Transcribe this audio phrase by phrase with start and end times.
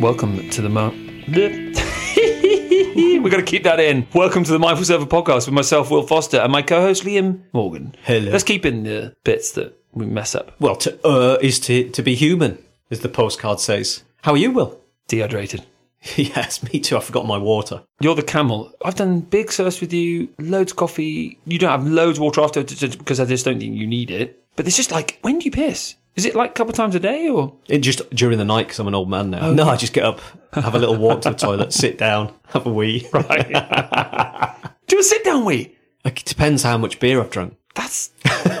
[0.00, 0.94] Welcome to the mo.
[1.28, 1.74] We're
[3.30, 4.06] going to keep that in.
[4.14, 7.94] Welcome to the Mindful Surfer podcast with myself, Will Foster, and my co-host Liam Morgan.
[8.04, 8.32] Hello.
[8.32, 10.58] Let's keep in the bits that we mess up.
[10.58, 14.02] Well, to uh is to to be human, as the postcard says.
[14.22, 14.80] How are you, Will?
[15.06, 15.66] Dehydrated.
[16.16, 16.96] yes, me too.
[16.96, 17.82] I forgot my water.
[18.00, 18.72] You're the camel.
[18.82, 21.38] I've done big surfs with you, loads of coffee.
[21.44, 24.42] You don't have loads of water after because I just don't think you need it.
[24.56, 25.96] But it's just like, when do you piss?
[26.16, 27.56] Is it like a couple of times a day or?
[27.68, 29.48] It just during the night because I'm an old man now.
[29.48, 29.54] Oh.
[29.54, 30.20] no, I just get up,
[30.52, 33.08] have a little walk to the toilet, sit down, have a wee.
[33.12, 33.48] Right.
[34.86, 35.76] Do a sit down wee.
[36.04, 37.56] Like, it depends how much beer I've drunk.
[37.74, 38.08] That's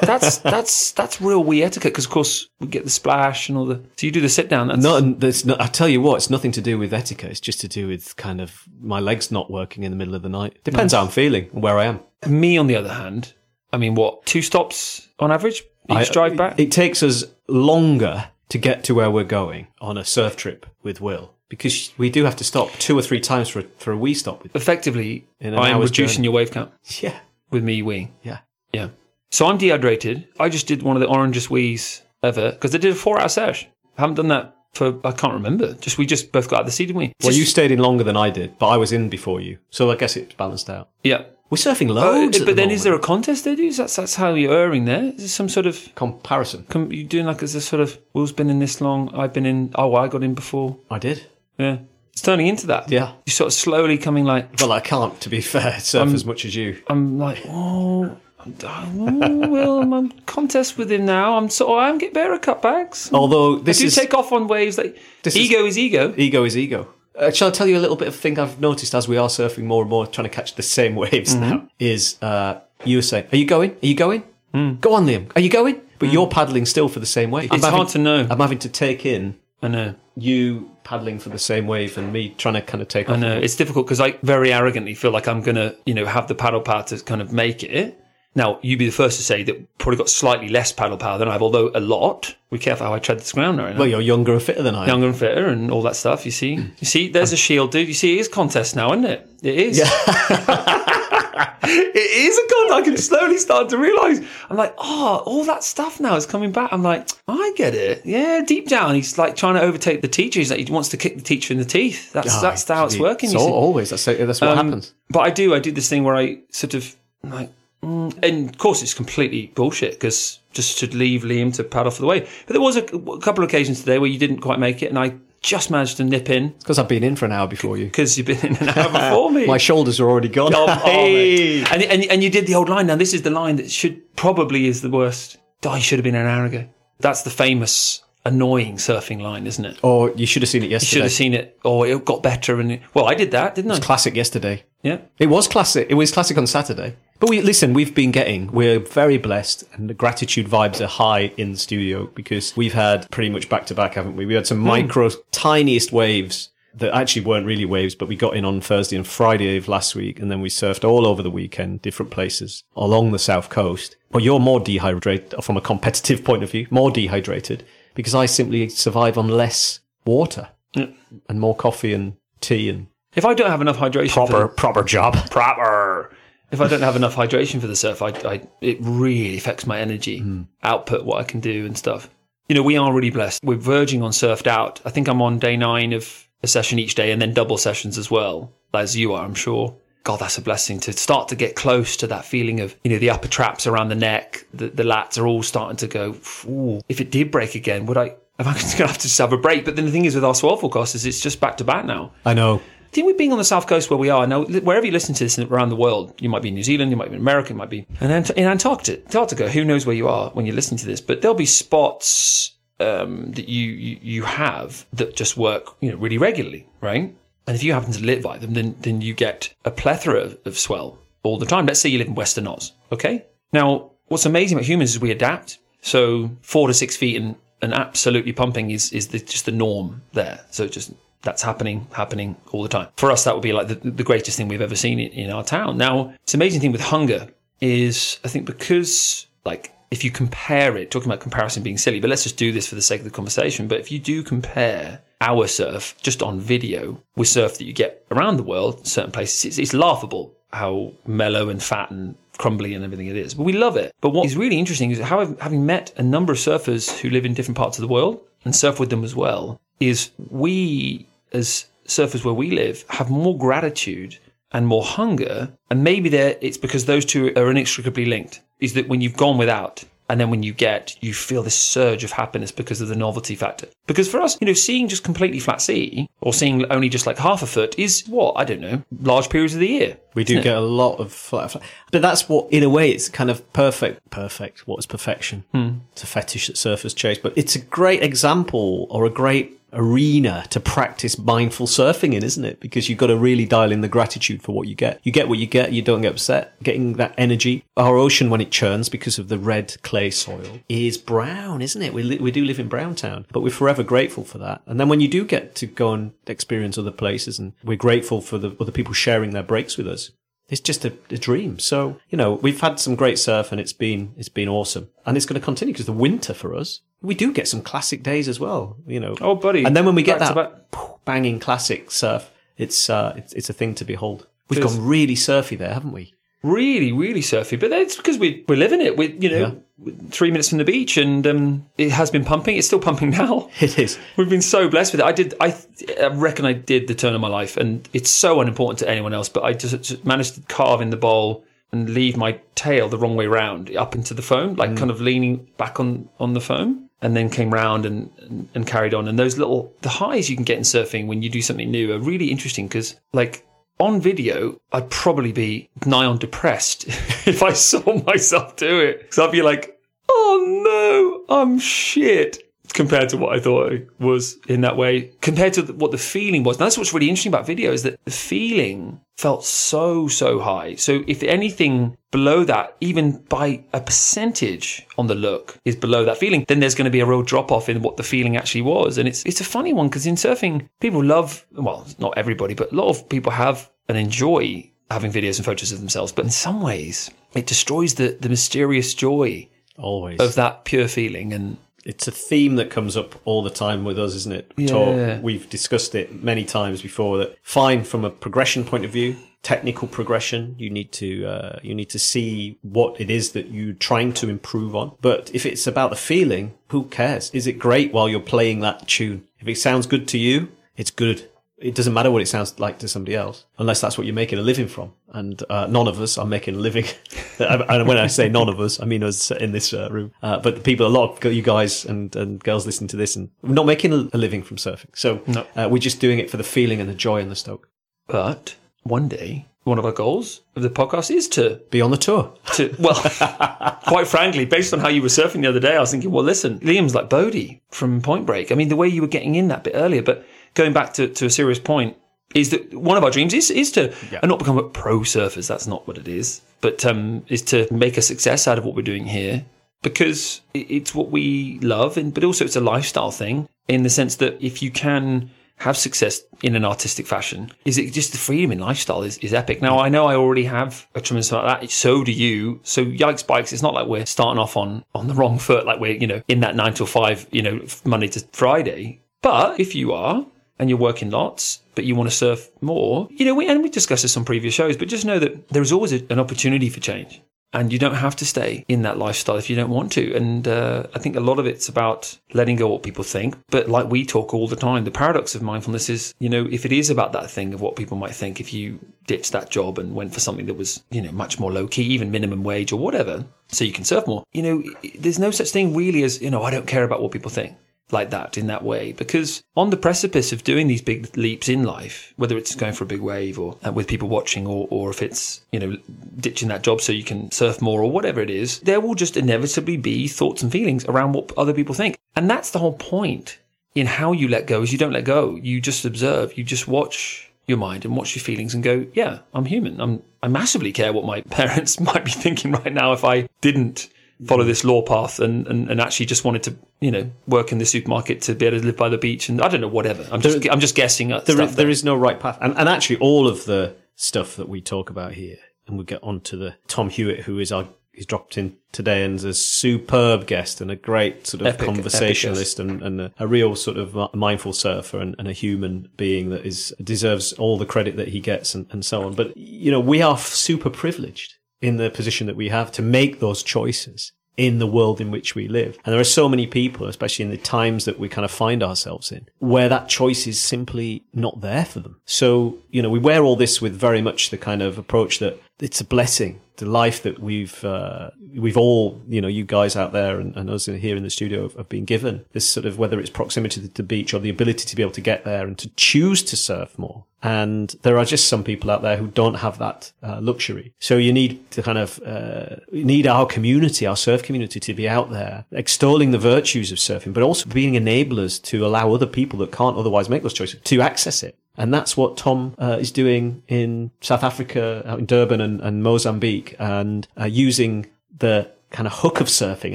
[0.02, 3.66] that's that's that's real wee etiquette because of course we get the splash and all
[3.66, 3.82] the.
[3.96, 4.68] So you do the sit down.
[4.68, 7.30] That's No, and there's no, I tell you what, it's nothing to do with etiquette.
[7.30, 10.22] It's just to do with kind of my legs not working in the middle of
[10.22, 10.62] the night.
[10.62, 12.00] Depends how I'm feeling and where I am.
[12.26, 13.34] me on the other hand.
[13.72, 16.58] I mean, what two stops on average each I- drive back?
[16.58, 21.00] It takes us longer to get to where we're going on a surf trip with
[21.00, 23.96] Will because we do have to stop two or three times for a, for a
[23.96, 24.42] wee stop.
[24.42, 26.24] With, Effectively, I'm hour's reducing journey.
[26.26, 27.18] your wave count yeah,
[27.50, 28.10] with me weeing.
[28.22, 28.38] yeah.
[28.72, 28.88] Yeah.
[29.32, 30.26] So I'm dehydrated.
[30.40, 33.28] I just did one of the orangest wees ever because I did a four hour
[33.28, 33.66] sesh.
[33.96, 35.74] I haven't done that for I can't remember.
[35.74, 37.06] Just we just both got out of the sea, didn't we?
[37.22, 39.58] Well, Just- you stayed in longer than I did, but I was in before you,
[39.70, 40.88] so I guess it's balanced out.
[41.04, 41.22] yeah.
[41.50, 43.72] We're surfing Oh, loads, at but the then is there a contest they do?
[43.72, 45.02] That's that's how you're erring there.
[45.06, 46.64] Is there some sort of comparison?
[46.68, 49.46] com- you doing like as a sort of Will's been in this long, I've been
[49.46, 49.72] in.
[49.74, 50.78] Oh, I got in before.
[50.90, 51.26] I did.
[51.58, 51.78] Yeah,
[52.12, 52.88] it's turning into that.
[52.90, 53.12] Yeah.
[53.26, 56.44] you're sort of slowly coming like Well, I can't, to be fair, surf as much
[56.44, 56.80] as you.
[56.88, 58.16] I'm like oh.
[58.42, 61.36] I'm, oh, Will, I'm on contest with him now.
[61.36, 63.12] I'm so I'm getting better at cutbacks.
[63.12, 64.78] Although this I do is take off on waves.
[64.78, 66.14] Like This is- ego is ego.
[66.16, 66.88] ego is ego.
[67.20, 69.28] Uh, shall I tell you a little bit of thing I've noticed as we are
[69.28, 71.40] surfing more and more, trying to catch the same waves Mm-hmm.
[71.50, 71.68] now?
[71.78, 73.72] Is uh, you were saying, "Are you going?
[73.72, 74.22] Are you going?
[74.54, 74.80] Mm.
[74.80, 75.30] Go on, Liam.
[75.36, 77.52] Are you going?" But you're paddling still for the same wave.
[77.52, 78.26] It's hard to know.
[78.30, 79.94] I'm having to take in I know.
[80.16, 83.16] you paddling for the same wave and me trying to kind of take off.
[83.16, 86.26] I know it's difficult because I very arrogantly feel like I'm gonna, you know, have
[86.26, 87.99] the paddle power to kind of make it.
[88.34, 91.26] Now, you'd be the first to say that probably got slightly less paddle power than
[91.28, 92.36] I have, although a lot.
[92.52, 93.78] Be careful how I tread this ground right now.
[93.80, 94.88] Well, you're younger and fitter than I am.
[94.88, 96.24] Younger and fitter and all that stuff.
[96.24, 97.88] You see, you see, there's a shield, dude.
[97.88, 99.28] You see, it is contest now, isn't it?
[99.42, 99.78] It is.
[99.78, 99.90] Yeah.
[101.62, 102.70] it is a contest.
[102.72, 104.20] I can slowly start to realise.
[104.48, 106.72] I'm like, oh, all that stuff now is coming back.
[106.72, 108.02] I'm like, I get it.
[108.06, 110.38] Yeah, deep down, he's like trying to overtake the teacher.
[110.40, 112.12] He's like, he wants to kick the teacher in the teeth.
[112.12, 113.30] That's Oh, that's how it's working.
[113.30, 114.94] So always, that's that's what Um, happens.
[115.08, 117.50] But I do, I do this thing where I sort of like,
[117.82, 122.00] Mm, and of course it's completely bullshit because just to leave Liam to paddle for
[122.02, 122.28] the wave.
[122.46, 124.86] But there was a, a couple of occasions today where you didn't quite make it,
[124.88, 127.78] and I just managed to nip in Because I've been in for an hour before
[127.78, 127.86] you.
[127.86, 129.46] because you've been in an hour before me.
[129.46, 130.52] My shoulders are already gone.
[130.54, 131.62] Oh, Hey.
[131.64, 132.86] and, and and you did the old line.
[132.86, 135.38] Now this is the line that should probably is the worst.
[135.64, 136.66] Oh, you should have been an hour ago.
[136.98, 139.78] That's the famous annoying surfing line, isn't it?
[139.82, 140.88] Or you should have seen it yesterday.
[140.88, 141.58] You Should have seen it.
[141.64, 142.60] Oh, it got better.
[142.60, 143.76] And it, well, I did that, didn't I?
[143.76, 144.64] It's classic yesterday.
[144.82, 144.98] Yeah.
[145.18, 145.86] It was classic.
[145.88, 146.96] It was classic on Saturday.
[147.20, 147.74] But we listen.
[147.74, 148.50] We've been getting.
[148.50, 153.08] We're very blessed, and the gratitude vibes are high in the studio because we've had
[153.10, 154.26] pretty much back to back, haven't we?
[154.26, 154.66] We had some hmm.
[154.66, 159.06] micro, tiniest waves that actually weren't really waves, but we got in on Thursday and
[159.06, 163.12] Friday of last week, and then we surfed all over the weekend, different places along
[163.12, 163.96] the south coast.
[164.10, 167.64] But you're more dehydrated from a competitive point of view, more dehydrated
[167.94, 173.34] because I simply survive on less water and more coffee and tea and If I
[173.34, 175.30] don't have enough hydration, proper proper job.
[175.30, 176.14] proper.
[176.50, 179.78] If I don't have enough hydration for the surf, I, I it really affects my
[179.80, 180.42] energy hmm.
[180.62, 182.10] output, what I can do and stuff.
[182.48, 183.44] You know, we are really blessed.
[183.44, 184.80] We're verging on surfed out.
[184.84, 187.98] I think I'm on day nine of a session each day, and then double sessions
[187.98, 189.76] as well, as you are, I'm sure.
[190.02, 192.98] God, that's a blessing to start to get close to that feeling of, you know,
[192.98, 196.16] the upper traps around the neck, the, the lats are all starting to go,
[196.46, 199.18] Ooh, if it did break again, would I, am I going to have to just
[199.18, 199.64] have a break?
[199.66, 201.84] But then the thing is with our swell forecast is it's just back to back
[201.84, 202.12] now.
[202.24, 202.62] I know.
[202.90, 204.42] I think we're being on the south coast where we are now.
[204.42, 206.96] Wherever you listen to this around the world, you might be in New Zealand, you
[206.96, 209.00] might be in America, you might be Ant- in Antarctica.
[209.04, 211.00] Antarctica, who knows where you are when you're listening to this?
[211.00, 215.98] But there'll be spots um, that you, you you have that just work, you know,
[215.98, 217.14] really regularly, right?
[217.46, 220.38] And if you happen to live by them, then then you get a plethora of,
[220.44, 221.66] of swell all the time.
[221.66, 223.24] Let's say you live in Western Oz, okay?
[223.52, 225.58] Now, what's amazing about humans is we adapt.
[225.82, 230.02] So four to six feet and, and absolutely pumping is is the, just the norm
[230.12, 230.40] there.
[230.50, 232.88] So just that's happening, happening all the time.
[232.96, 235.30] For us, that would be like the, the greatest thing we've ever seen in, in
[235.30, 235.76] our town.
[235.76, 237.28] Now, it's amazing thing with hunger
[237.60, 242.08] is I think because like if you compare it, talking about comparison being silly, but
[242.08, 243.66] let's just do this for the sake of the conversation.
[243.66, 248.06] But if you do compare our surf just on video with surf that you get
[248.10, 252.84] around the world, certain places, it's, it's laughable how mellow and fat and crumbly and
[252.84, 253.34] everything it is.
[253.34, 253.92] But we love it.
[254.00, 257.26] But what is really interesting is how having met a number of surfers who live
[257.26, 261.66] in different parts of the world and surf with them as well, is we as
[261.86, 264.18] surfers where we live have more gratitude
[264.52, 265.52] and more hunger.
[265.70, 268.40] And maybe there it's because those two are inextricably linked.
[268.58, 272.02] Is that when you've gone without and then when you get, you feel this surge
[272.02, 273.68] of happiness because of the novelty factor.
[273.86, 277.16] Because for us, you know, seeing just completely flat sea or seeing only just like
[277.16, 278.32] half a foot is what?
[278.36, 279.98] I don't know, large periods of the year.
[280.14, 281.62] We do get a lot of flat, flat.
[281.92, 284.10] But that's what, in a way, it's kind of perfect.
[284.10, 284.66] Perfect.
[284.66, 285.44] What is perfection?
[285.52, 285.74] Hmm.
[285.92, 287.18] It's a fetish that surfers chase.
[287.18, 292.44] But it's a great example or a great arena to practice mindful surfing in, isn't
[292.44, 292.60] it?
[292.60, 295.00] Because you've got to really dial in the gratitude for what you get.
[295.02, 295.72] You get what you get.
[295.72, 296.60] You don't get upset.
[296.62, 297.64] Getting that energy.
[297.76, 301.92] Our ocean, when it churns because of the red clay soil, is brown, isn't it?
[301.92, 304.62] We, li- we do live in Brown Town, but we're forever grateful for that.
[304.66, 308.20] And then when you do get to go and experience other places and we're grateful
[308.20, 310.10] for the other people sharing their breaks with us,
[310.50, 311.58] it's just a, a, dream.
[311.58, 315.16] So you know, we've had some great surf, and it's been it's been awesome, and
[315.16, 318.28] it's going to continue because the winter for us, we do get some classic days
[318.28, 318.76] as well.
[318.86, 319.64] You know, Oh, buddy.
[319.64, 323.54] and then when we get Back that banging classic surf, it's uh, it's it's a
[323.54, 324.26] thing to behold.
[324.48, 326.14] We've gone really surfy there, haven't we?
[326.42, 327.56] really, really surfy.
[327.56, 328.96] But that's because we we're living it.
[328.96, 329.62] We you know
[330.10, 332.56] three minutes from the beach, and um, it has been pumping.
[332.56, 333.48] It's still pumping now.
[333.60, 333.98] It is.
[334.16, 335.04] We've been so blessed with it.
[335.06, 335.34] I did.
[335.40, 335.54] I,
[336.02, 339.14] I reckon I did the turn of my life, and it's so unimportant to anyone
[339.14, 339.28] else.
[339.28, 342.98] But I just, just managed to carve in the bowl and leave my tail the
[342.98, 346.40] wrong way round up into the foam, like kind of leaning back on on the
[346.40, 346.89] foam.
[347.02, 349.08] And then came round and, and, carried on.
[349.08, 351.94] And those little the highs you can get in surfing when you do something new
[351.94, 353.46] are really interesting because, like,
[353.78, 356.86] on video, I'd probably be nigh on depressed
[357.26, 359.00] if I saw myself do it.
[359.00, 359.80] Because I'd be like,
[360.10, 362.49] oh no, I'm shit.
[362.72, 366.44] Compared to what I thought it was in that way, compared to what the feeling
[366.44, 366.56] was.
[366.56, 370.74] And that's what's really interesting about video is that the feeling felt so, so high.
[370.76, 376.16] So if anything below that, even by a percentage on the look is below that
[376.16, 378.62] feeling, then there's going to be a real drop off in what the feeling actually
[378.62, 378.98] was.
[378.98, 382.72] And it's, it's a funny one because in surfing, people love, well, not everybody, but
[382.72, 386.12] a lot of people have and enjoy having videos and photos of themselves.
[386.12, 390.20] But in some ways, it destroys the, the mysterious joy Always.
[390.20, 391.32] of that pure feeling.
[391.32, 394.52] And it's a theme that comes up all the time with us, isn't it?
[394.56, 394.66] Yeah.
[394.68, 397.18] Talk, we've discussed it many times before.
[397.18, 400.54] That fine from a progression point of view, technical progression.
[400.58, 404.28] You need to uh, you need to see what it is that you're trying to
[404.28, 404.96] improve on.
[405.00, 407.30] But if it's about the feeling, who cares?
[407.32, 409.26] Is it great while you're playing that tune?
[409.40, 411.28] If it sounds good to you, it's good.
[411.56, 414.38] It doesn't matter what it sounds like to somebody else, unless that's what you're making
[414.38, 414.94] a living from.
[415.10, 416.84] And uh, none of us are making a living.
[417.68, 420.12] and when I say none of us, I mean us in this uh, room.
[420.22, 423.16] Uh, but the people, a lot of you guys and, and girls listen to this,
[423.16, 424.86] and we're not making a living from surfing.
[424.94, 425.46] So No.
[425.56, 427.68] uh, we're just doing it for the feeling and the joy and the stoke.
[428.06, 431.96] But one day, one of our goals of the podcast is to Be on the
[431.96, 432.32] tour.
[432.54, 432.94] to well,
[433.86, 436.24] quite frankly, based on how you were surfing the other day, I was thinking, well,
[436.24, 438.50] listen, Liam's like Bodhi from Point Break.
[438.50, 441.08] I mean, the way you were getting in that bit earlier, but going back to,
[441.08, 441.96] to a serious point,
[442.34, 445.48] is that one of our dreams is is to and not become a pro surfers.
[445.48, 448.74] That's not what it is, but um, is to make a success out of what
[448.74, 449.44] we're doing here
[449.82, 454.16] because it's what we love, and but also it's a lifestyle thing in the sense
[454.16, 458.50] that if you can have success in an artistic fashion, is it just the freedom
[458.50, 459.60] in lifestyle is, is epic.
[459.60, 461.70] Now I know I already have a tremendous amount of that.
[461.70, 462.60] So do you.
[462.62, 463.52] So yikes bikes.
[463.52, 466.22] It's not like we're starting off on on the wrong foot, like we're you know
[466.28, 469.00] in that nine till five, you know Monday to Friday.
[469.22, 470.26] But if you are
[470.60, 473.70] and you're working lots, but you want to surf more, you know, we, and we
[473.70, 476.80] discussed this on previous shows, but just know that there's always a, an opportunity for
[476.80, 477.22] change.
[477.52, 480.14] And you don't have to stay in that lifestyle if you don't want to.
[480.14, 483.36] And uh, I think a lot of it's about letting go what people think.
[483.48, 486.64] But like we talk all the time, the paradox of mindfulness is, you know, if
[486.64, 489.80] it is about that thing of what people might think, if you ditched that job
[489.80, 492.70] and went for something that was, you know, much more low key, even minimum wage
[492.70, 494.62] or whatever, so you can surf more, you know,
[494.96, 497.56] there's no such thing really as, you know, I don't care about what people think
[497.92, 498.92] like that in that way.
[498.92, 502.84] Because on the precipice of doing these big leaps in life whether it's going for
[502.84, 505.76] a big wave or uh, with people watching or, or if it's you know
[506.18, 509.16] ditching that job so you can surf more or whatever it is there will just
[509.16, 511.96] inevitably be thoughts and feelings around what other people think.
[512.16, 513.38] And that's the whole point
[513.74, 515.36] in how you let go is you don't let go.
[515.36, 519.18] You just observe you just watch your mind and watch your feelings and go yeah
[519.34, 519.80] i'm human.
[519.80, 523.88] I'm i massively care what my parents might be thinking right now if i didn't
[524.26, 524.48] follow mm-hmm.
[524.48, 527.66] this law path and, and, and actually just wanted to, you know, work in the
[527.66, 530.06] supermarket to be able to live by the beach and I don't know, whatever.
[530.10, 531.70] I'm just, I'm just guessing There, there there.
[531.70, 532.38] is no right path.
[532.40, 536.02] And, and actually, all of the stuff that we talk about here, and we'll get
[536.02, 539.34] on to the Tom Hewitt, who is our he's dropped in today and is a
[539.34, 543.54] superb guest and a great sort of Epic- epic conversationalist and, and a, a real
[543.54, 547.96] sort of mindful surfer and, and a human being that is deserves all the credit
[547.96, 549.14] that he gets and, and so on.
[549.14, 553.20] But you know, we are super privileged in the position that we have to make
[553.20, 555.76] those choices in the world in which we live.
[555.84, 558.62] And there are so many people, especially in the times that we kind of find
[558.62, 562.00] ourselves in, where that choice is simply not there for them.
[562.06, 565.38] So, you know, we wear all this with very much the kind of approach that
[565.60, 566.40] it's a blessing.
[566.56, 570.50] The life that we've uh, we've all, you know, you guys out there and, and
[570.50, 573.62] us here in the studio have, have, been given this sort of whether it's proximity
[573.62, 576.22] to the beach or the ability to be able to get there and to choose
[576.24, 577.04] to surf more.
[577.22, 580.74] And there are just some people out there who don't have that uh, luxury.
[580.80, 584.88] So you need to kind of uh, need our community, our surf community, to be
[584.88, 589.38] out there extolling the virtues of surfing, but also being enablers to allow other people
[589.40, 591.36] that can't otherwise make those choices to access it.
[591.56, 596.54] And that's what Tom uh, is doing in South Africa, in Durban and, and Mozambique,
[596.58, 599.74] and uh, using the kind of hook of surfing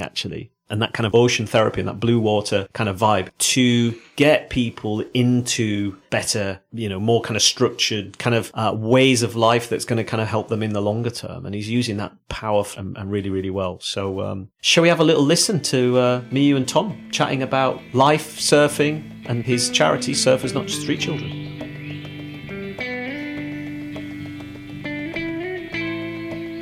[0.00, 3.94] actually and that kind of ocean therapy and that blue water kind of vibe to
[4.16, 9.36] get people into better, you know, more kind of structured kind of uh, ways of
[9.36, 11.46] life that's going to kind of help them in the longer term.
[11.46, 13.78] And he's using that power and, and really, really well.
[13.80, 17.42] So, um, shall we have a little listen to uh, me, you, and Tom chatting
[17.42, 21.55] about life, surfing, and his charity, Surfers Not Just Street Children?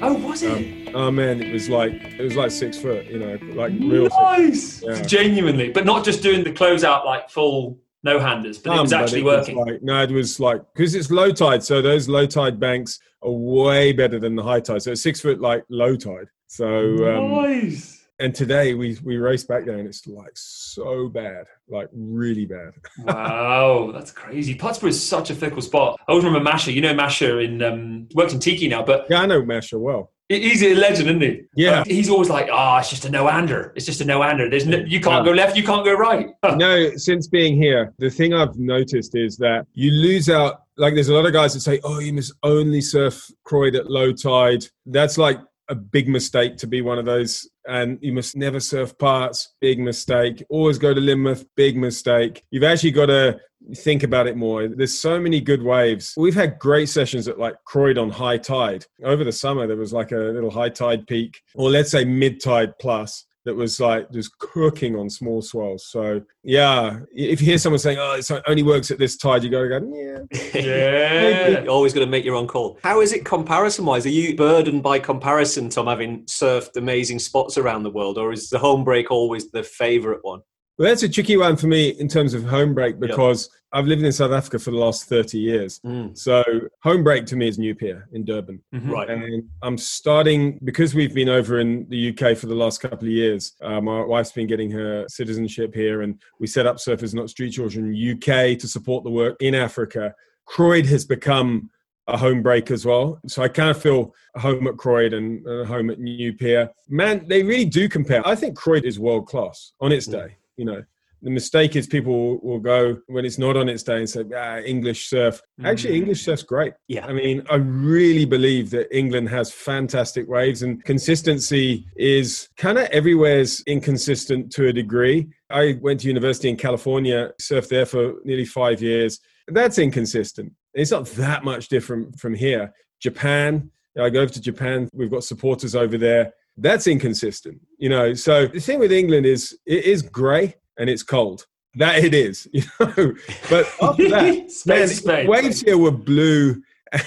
[0.06, 0.88] Oh, was it?
[0.88, 4.08] Um, oh man, it was like it was like six foot, you know, like real
[4.08, 5.00] nice, yeah.
[5.02, 8.92] genuinely, but not just doing the closeout like full no handers, but um, it was
[8.92, 9.56] actually it working.
[9.56, 12.99] Was like, no, it was like because it's low tide, so those low tide banks
[13.23, 14.82] are way better than the high tide.
[14.82, 16.26] So it's six foot like low tide.
[16.49, 21.47] So um, nice and today we we raced back there and it's like so bad
[21.68, 26.44] like really bad wow that's crazy Putsborough is such a fickle spot i always remember
[26.44, 29.78] masha you know masha in um works in tiki now but yeah i know masha
[29.78, 31.42] well He's a legend, isn't he?
[31.54, 31.80] Yeah.
[31.80, 33.75] Uh, he's always like, "Ah, oh, it's just a no-hander.
[33.76, 34.49] It's just a no-hander.
[34.49, 35.33] There's no, you can't yeah.
[35.33, 39.37] go left, you can't go right." no, since being here, the thing I've noticed is
[39.37, 40.62] that you lose out.
[40.78, 43.90] Like, there's a lot of guys that say, "Oh, you must only surf Croyde at
[43.90, 48.37] low tide." That's like a big mistake to be one of those and you must
[48.37, 50.44] never surf parts big mistake.
[50.49, 52.44] Always go to Lynmouth big mistake.
[52.50, 53.38] You've actually got to
[53.76, 54.68] think about it more.
[54.68, 56.14] There's so many good waves.
[56.16, 58.85] We've had great sessions at like Croyde on high tide.
[59.02, 62.42] Over the summer there was like a little high tide peak or let's say mid
[62.42, 65.87] tide plus that was like just cooking on small swells.
[65.87, 69.51] So yeah, if you hear someone saying, "Oh, it only works at this tide," you
[69.51, 72.79] got to go, "Yeah, yeah." You're always going to make your own call.
[72.83, 74.07] How is it comparison-wise?
[74.07, 78.49] Are you burdened by comparison, Tom, having surfed amazing spots around the world, or is
[78.49, 80.41] the home break always the favourite one?
[80.76, 83.78] Well, that's a tricky one for me in terms of home break because yep.
[83.78, 85.78] I've lived in South Africa for the last 30 years.
[85.87, 86.19] Mm.
[86.19, 86.43] So
[86.83, 88.61] home break to me is New Pier in Durban.
[88.75, 88.90] Mm-hmm.
[88.90, 89.09] Right.
[89.09, 93.12] And I'm starting, because we've been over in the UK for the last couple of
[93.12, 97.31] years, uh, my wife's been getting her citizenship here and we set up Surfers Not
[97.31, 100.12] Street Children UK to support the work in Africa.
[100.45, 101.71] Croyde has become
[102.09, 103.21] a home break as well.
[103.28, 106.69] So I kind of feel home at Croyde and uh, home at New Pier.
[106.88, 108.26] Man, they really do compare.
[108.26, 110.12] I think Croyde is world class on its mm.
[110.12, 110.82] day you know
[111.25, 114.58] the mistake is people will go when it's not on its day and say ah,
[114.58, 115.40] english surf.
[115.64, 116.02] Actually mm.
[116.02, 116.75] english surf's great.
[116.87, 117.06] Yeah.
[117.06, 122.84] I mean i really believe that england has fantastic waves and consistency is kind of
[122.88, 125.28] everywhere's inconsistent to a degree.
[125.50, 129.18] I went to university in california surfed there for nearly five years.
[129.49, 130.52] That's inconsistent.
[130.75, 132.73] It's not that much different from here.
[133.00, 138.14] Japan i go over to japan we've got supporters over there that's inconsistent you know
[138.14, 142.49] so the thing with england is it is grey and it's cold that it is
[142.52, 143.14] you know
[143.50, 146.62] but after that space, man, waves here were blue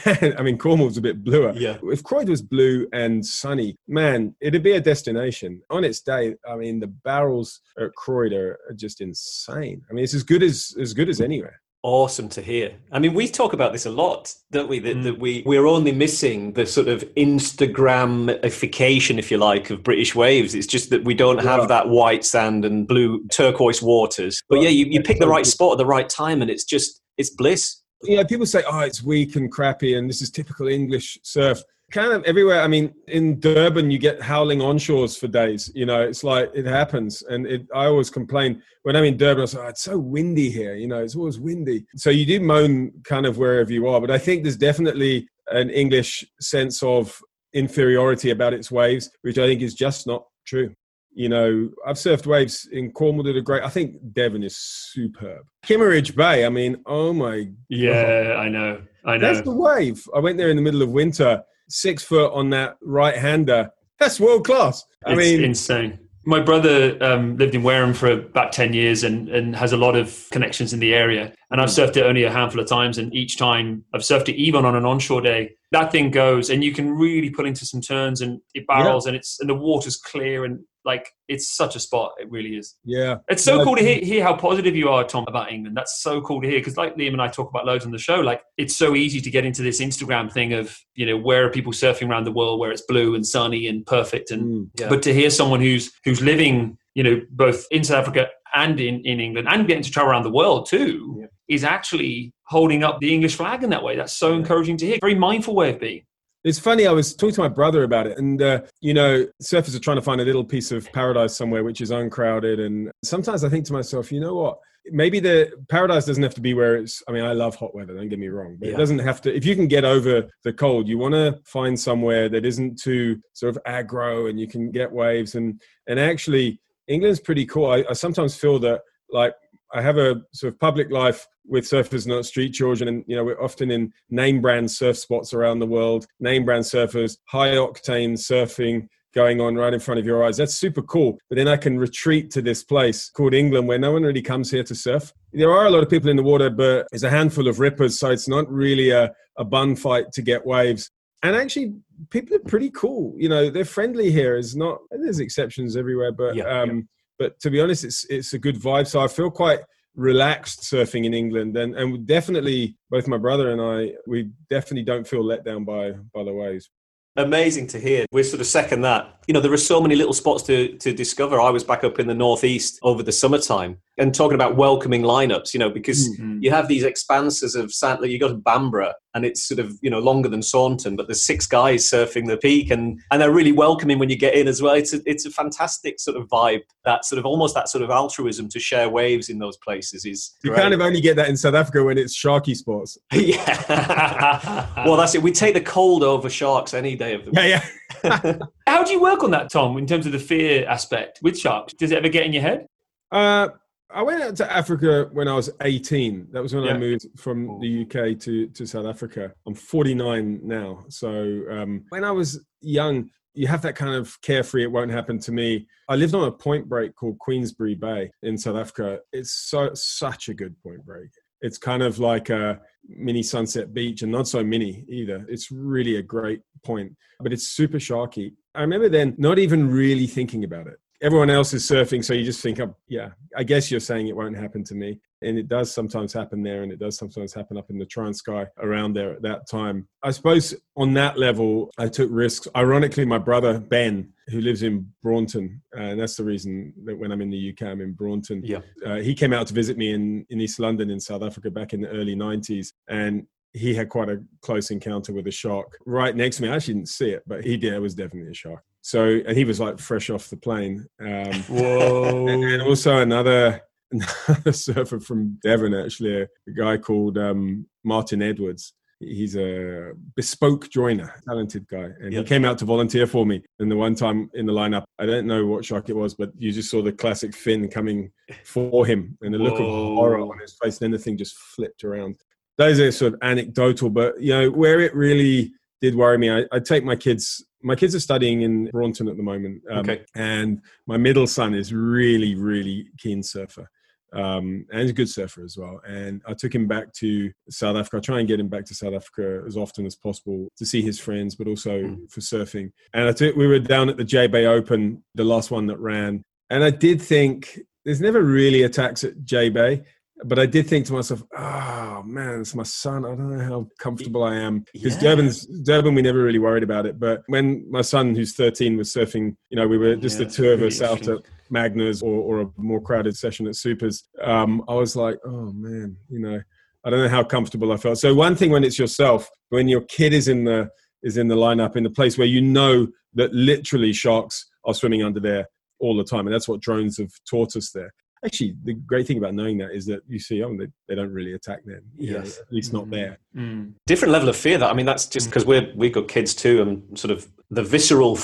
[0.05, 1.53] and, I mean, Cornwall's a bit bluer.
[1.53, 1.77] Yeah.
[1.83, 5.61] If Croyde was blue and sunny, man, it'd be a destination.
[5.69, 9.81] On its day, I mean, the barrels at Croyde are, are just insane.
[9.89, 12.73] I mean, it's as good as as good as anywhere awesome to hear.
[12.91, 14.79] I mean, we talk about this a lot, don't we?
[14.79, 15.03] That, mm.
[15.03, 20.55] that we we're only missing the sort of Instagramification, if you like, of British waves.
[20.55, 21.67] It's just that we don't have yeah.
[21.67, 24.41] that white sand and blue turquoise waters.
[24.49, 27.01] But yeah, you, you pick the right spot at the right time, and it's just
[27.17, 27.81] it's bliss.
[28.03, 32.11] Yeah, people say, "Oh, it's weak and crappy," and this is typical English surf kind
[32.11, 32.61] of everywhere.
[32.61, 35.71] I mean, in Durban, you get howling onshores for days.
[35.73, 37.21] You know, it's like it happens.
[37.23, 40.49] And it, I always complain when I'm in Durban, I say, oh, it's so windy
[40.49, 40.75] here.
[40.75, 41.85] You know, it's always windy.
[41.95, 44.01] So you do moan kind of wherever you are.
[44.01, 47.17] But I think there's definitely an English sense of
[47.53, 50.73] inferiority about its waves, which I think is just not true.
[51.13, 53.63] You know, I've surfed waves in Cornwall that are great.
[53.63, 55.47] I think Devon is superb.
[55.65, 57.47] Kimmeridge Bay, I mean, oh my.
[57.69, 58.35] Yeah, God.
[58.35, 58.81] I know.
[59.03, 59.33] I know.
[59.33, 60.03] That's the wave.
[60.15, 63.71] I went there in the middle of winter six foot on that right hander.
[63.99, 64.85] That's world class.
[65.05, 65.99] I it's mean, insane.
[66.25, 69.95] My brother um, lived in Wareham for about 10 years and, and has a lot
[69.95, 71.33] of connections in the area.
[71.51, 72.97] And I've surfed it only a handful of times.
[72.97, 76.63] And each time I've surfed it, even on an onshore day, that thing goes and
[76.63, 79.09] you can really pull into some turns and it barrels yeah.
[79.09, 82.13] and it's and the water's clear and Like it's such a spot.
[82.17, 82.75] It really is.
[82.85, 83.17] Yeah.
[83.27, 85.75] It's so Yeah, cool to hear, hear how positive you are, Tom, about England.
[85.75, 87.97] That's so cool to hear because, like Liam and I talk about loads on the
[87.97, 91.45] show, like it's so easy to get into this Instagram thing of you know where
[91.45, 94.69] are people surfing around the world where it's blue and sunny and perfect, and Mm.
[94.79, 94.87] Yeah.
[94.87, 99.01] but to hear someone who's who's living you know both in South Africa and in,
[99.03, 101.27] in England and getting to travel around the world too Yeah.
[101.47, 103.95] Is actually holding up the English flag in that way.
[103.95, 104.97] That's so encouraging to hear.
[105.01, 106.03] Very mindful way of being.
[106.43, 106.87] It's funny.
[106.87, 109.97] I was talking to my brother about it, and uh, you know, surfers are trying
[109.97, 112.59] to find a little piece of paradise somewhere which is uncrowded.
[112.59, 114.59] And sometimes I think to myself, you know what?
[114.89, 117.03] Maybe the paradise doesn't have to be where it's.
[117.07, 117.95] I mean, I love hot weather.
[117.95, 119.35] Don't get me wrong, but it doesn't have to.
[119.35, 123.19] If you can get over the cold, you want to find somewhere that isn't too
[123.33, 125.35] sort of aggro, and you can get waves.
[125.35, 127.69] And and actually, England's pretty cool.
[127.69, 129.33] I, I sometimes feel that like
[129.73, 133.23] I have a sort of public life with surfers, not street children, and you know
[133.23, 136.05] we're often in name brand surf spots around the world.
[136.19, 140.37] Name brand surfers, high octane surfing going on right in front of your eyes.
[140.37, 141.17] That's super cool.
[141.29, 144.51] But then I can retreat to this place called England where no one really comes
[144.51, 145.11] here to surf.
[145.33, 147.99] There are a lot of people in the water, but there's a handful of rippers,
[147.99, 150.91] so it's not really a, a bun fight to get waves.
[151.23, 151.73] And actually,
[152.11, 153.15] people are pretty cool.
[153.17, 154.37] You know, they're friendly here.
[154.37, 156.87] Is not there's exceptions everywhere, but Yeah, um,
[157.19, 158.87] but to be honest, it's it's a good vibe.
[158.87, 159.59] So I feel quite
[159.95, 165.07] relaxed surfing in England, and and definitely both my brother and I we definitely don't
[165.07, 166.69] feel let down by by the waves.
[167.15, 168.05] Amazing to hear.
[168.11, 169.23] We're sort of second that.
[169.27, 171.41] You know, there are so many little spots to, to discover.
[171.41, 175.53] I was back up in the northeast over the summertime and talking about welcoming lineups,
[175.53, 176.41] you know, because Mm.
[176.41, 177.99] you have these expanses of sand.
[178.01, 181.07] Like you go to Bamburgh and it's sort of, you know, longer than Saunton, but
[181.07, 184.47] there's six guys surfing the peak and, and they're really welcoming when you get in
[184.47, 184.75] as well.
[184.75, 187.89] It's a, it's a fantastic sort of vibe, that sort of almost that sort of
[187.89, 190.61] altruism to share waves in those places is You great.
[190.61, 192.97] kind of only get that in South Africa when it's sharky sports.
[193.13, 194.67] yeah.
[194.85, 195.21] well, that's it.
[195.23, 197.39] We take the cold over sharks any day of the week.
[197.39, 197.65] Yeah,
[198.03, 198.37] yeah.
[198.67, 201.73] How do you work on that, Tom, in terms of the fear aspect with sharks?
[201.73, 202.67] Does it ever get in your head?
[203.11, 203.47] Uh,
[203.89, 206.27] I went out to Africa when I was 18.
[206.31, 206.73] That was when Yeah.
[206.73, 209.31] I moved from the UK to, to South Africa.
[209.45, 210.85] I'm 49 now.
[210.89, 215.19] So um, when I was young, you have that kind of carefree, it won't happen
[215.19, 215.67] to me.
[215.87, 218.99] I lived on a point break called Queensberry Bay in South Africa.
[219.13, 221.09] It's so such a good point break.
[221.41, 225.23] It's kind of like a mini Sunset Beach and not so mini either.
[225.29, 228.33] It's really a great point, but it's super sharky.
[228.55, 230.77] I remember then not even really thinking about it.
[231.01, 234.15] Everyone else is surfing, so you just think, oh, yeah, I guess you're saying it
[234.15, 234.99] won't happen to me.
[235.21, 238.47] And it does sometimes happen there, and it does sometimes happen up in the Transkei
[238.59, 239.87] around there at that time.
[240.03, 242.47] I suppose on that level, I took risks.
[242.55, 247.11] Ironically, my brother, Ben, who lives in Braunton, uh, and that's the reason that when
[247.11, 248.59] I'm in the UK, I'm in Braunton Yeah.
[248.85, 251.73] uh, he came out to visit me in, in East London in South Africa back
[251.73, 252.73] in the early 90s.
[252.87, 256.49] And he had quite a close encounter with a shark right next to me.
[256.49, 257.73] I actually didn't see it, but he did.
[257.73, 258.63] It was definitely a shark.
[258.87, 260.87] So, and he was like fresh off the plane.
[261.01, 262.25] Um, Whoa.
[262.29, 268.21] and, and also another, another surfer from Devon, actually, a, a guy called um, Martin
[268.21, 268.71] Edwards.
[269.01, 271.89] He's a bespoke joiner, talented guy.
[271.99, 273.43] And he came out to volunteer for me.
[273.59, 276.31] And the one time in the lineup, I don't know what shark it was, but
[276.37, 278.09] you just saw the classic fin coming
[278.45, 280.79] for him and the look of horror on his face.
[280.79, 282.21] And Then the thing just flipped around.
[282.57, 286.45] Those are sort of anecdotal, but you know, where it really did worry me, I,
[286.53, 287.45] I take my kids.
[287.61, 290.03] My kids are studying in Braunton at the moment, um, Okay.
[290.15, 293.67] and my middle son is really, really keen surfer,
[294.13, 295.81] um, and he's a good surfer as well.
[295.87, 297.97] And I took him back to South Africa.
[297.97, 300.81] I try and get him back to South Africa as often as possible to see
[300.81, 302.11] his friends, but also Mm.
[302.11, 302.71] for surfing.
[302.93, 305.79] And I took we were down at the J Bay Open, the last one that
[305.79, 309.83] ran, and I did think there's never really attacks at J Bay.
[310.25, 313.05] But I did think to myself, oh man, it's my son.
[313.05, 314.65] I don't know how comfortable I am.
[314.73, 315.01] Because Yeah.
[315.15, 316.99] Durban's Durban, we never really worried about it.
[316.99, 320.31] But when my son, who's 13, was surfing, you know, we were just Yeah, the
[320.31, 321.19] two of us out at.
[321.49, 324.03] Magnus or, or a more crowded session at Supers.
[324.21, 326.41] Um, I was like, oh man, you know,
[326.83, 327.97] I don't know how comfortable I felt.
[327.99, 330.69] So one thing when it's yourself, when your kid is in the
[331.03, 335.03] is in the lineup in the place where you know that literally sharks are swimming
[335.03, 335.47] under there
[335.79, 337.93] all the time, and that's what drones have taught us there.
[338.25, 341.13] Actually, the great thing about knowing that is that you see, oh, they, they don't
[341.13, 342.39] really attack them you know, Yes.
[342.39, 342.91] at least not Mm.
[342.91, 343.17] there.
[343.35, 343.73] Mm.
[343.85, 346.61] different level of fear that i mean that's just because we're we've got kids too
[346.63, 348.15] and sort of the visceral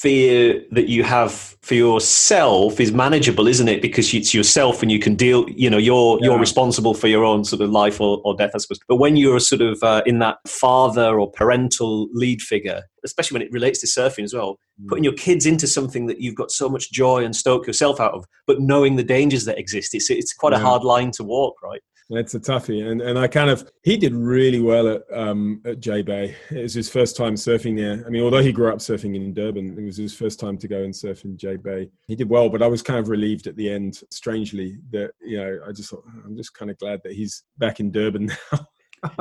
[0.00, 3.82] fear that you have for yourself is manageable isn't it?
[3.82, 7.44] Because it's yourself and you can deal you know you're you're responsible for your own
[7.44, 8.80] sort of life or, or death i suppose.
[8.88, 13.42] But when you're sort of uh, in that father or parental lead figure especially when
[13.42, 14.58] it relates to surfing as well
[14.88, 18.14] putting your kids into something that you've got so much joy and stoke yourself out
[18.14, 21.56] of but knowing the dangers that exist it's it's quite a hard line to walk
[21.62, 25.62] right It's a toughie, and and I kind of he did really well at um,
[25.64, 26.34] at J Bay.
[26.50, 28.04] It was his first time surfing there.
[28.04, 30.66] I mean, although he grew up surfing in Durban, it was his first time to
[30.66, 31.88] go and surf in J Bay.
[32.08, 34.00] He did well, but I was kind of relieved at the end.
[34.10, 37.78] Strangely, that you know, I just thought I'm just kind of glad that he's back
[37.78, 38.66] in Durban now.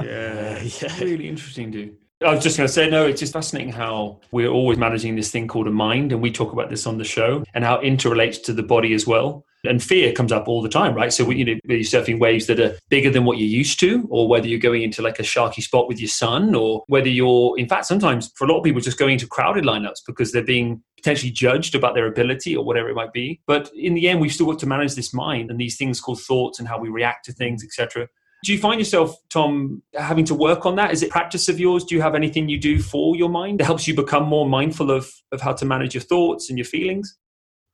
[0.02, 1.96] yeah, yeah, really interesting, dude.
[2.26, 5.32] I was just going to say, no, it's just fascinating how we're always managing this
[5.32, 7.86] thing called a mind, and we talk about this on the show, and how it
[7.86, 9.46] interrelates to the body as well.
[9.66, 11.12] And fear comes up all the time, right?
[11.12, 14.28] So, you know, you're surfing waves that are bigger than what you're used to, or
[14.28, 17.68] whether you're going into like a sharky spot with your son, or whether you're, in
[17.68, 20.82] fact, sometimes for a lot of people, just going into crowded lineups because they're being
[20.96, 23.42] potentially judged about their ability or whatever it might be.
[23.48, 26.22] But in the end, we've still got to manage this mind and these things called
[26.22, 28.08] thoughts and how we react to things, etc.
[28.44, 30.92] Do you find yourself, Tom, having to work on that?
[30.92, 31.84] Is it practice of yours?
[31.84, 34.92] Do you have anything you do for your mind that helps you become more mindful
[34.92, 37.18] of, of how to manage your thoughts and your feelings?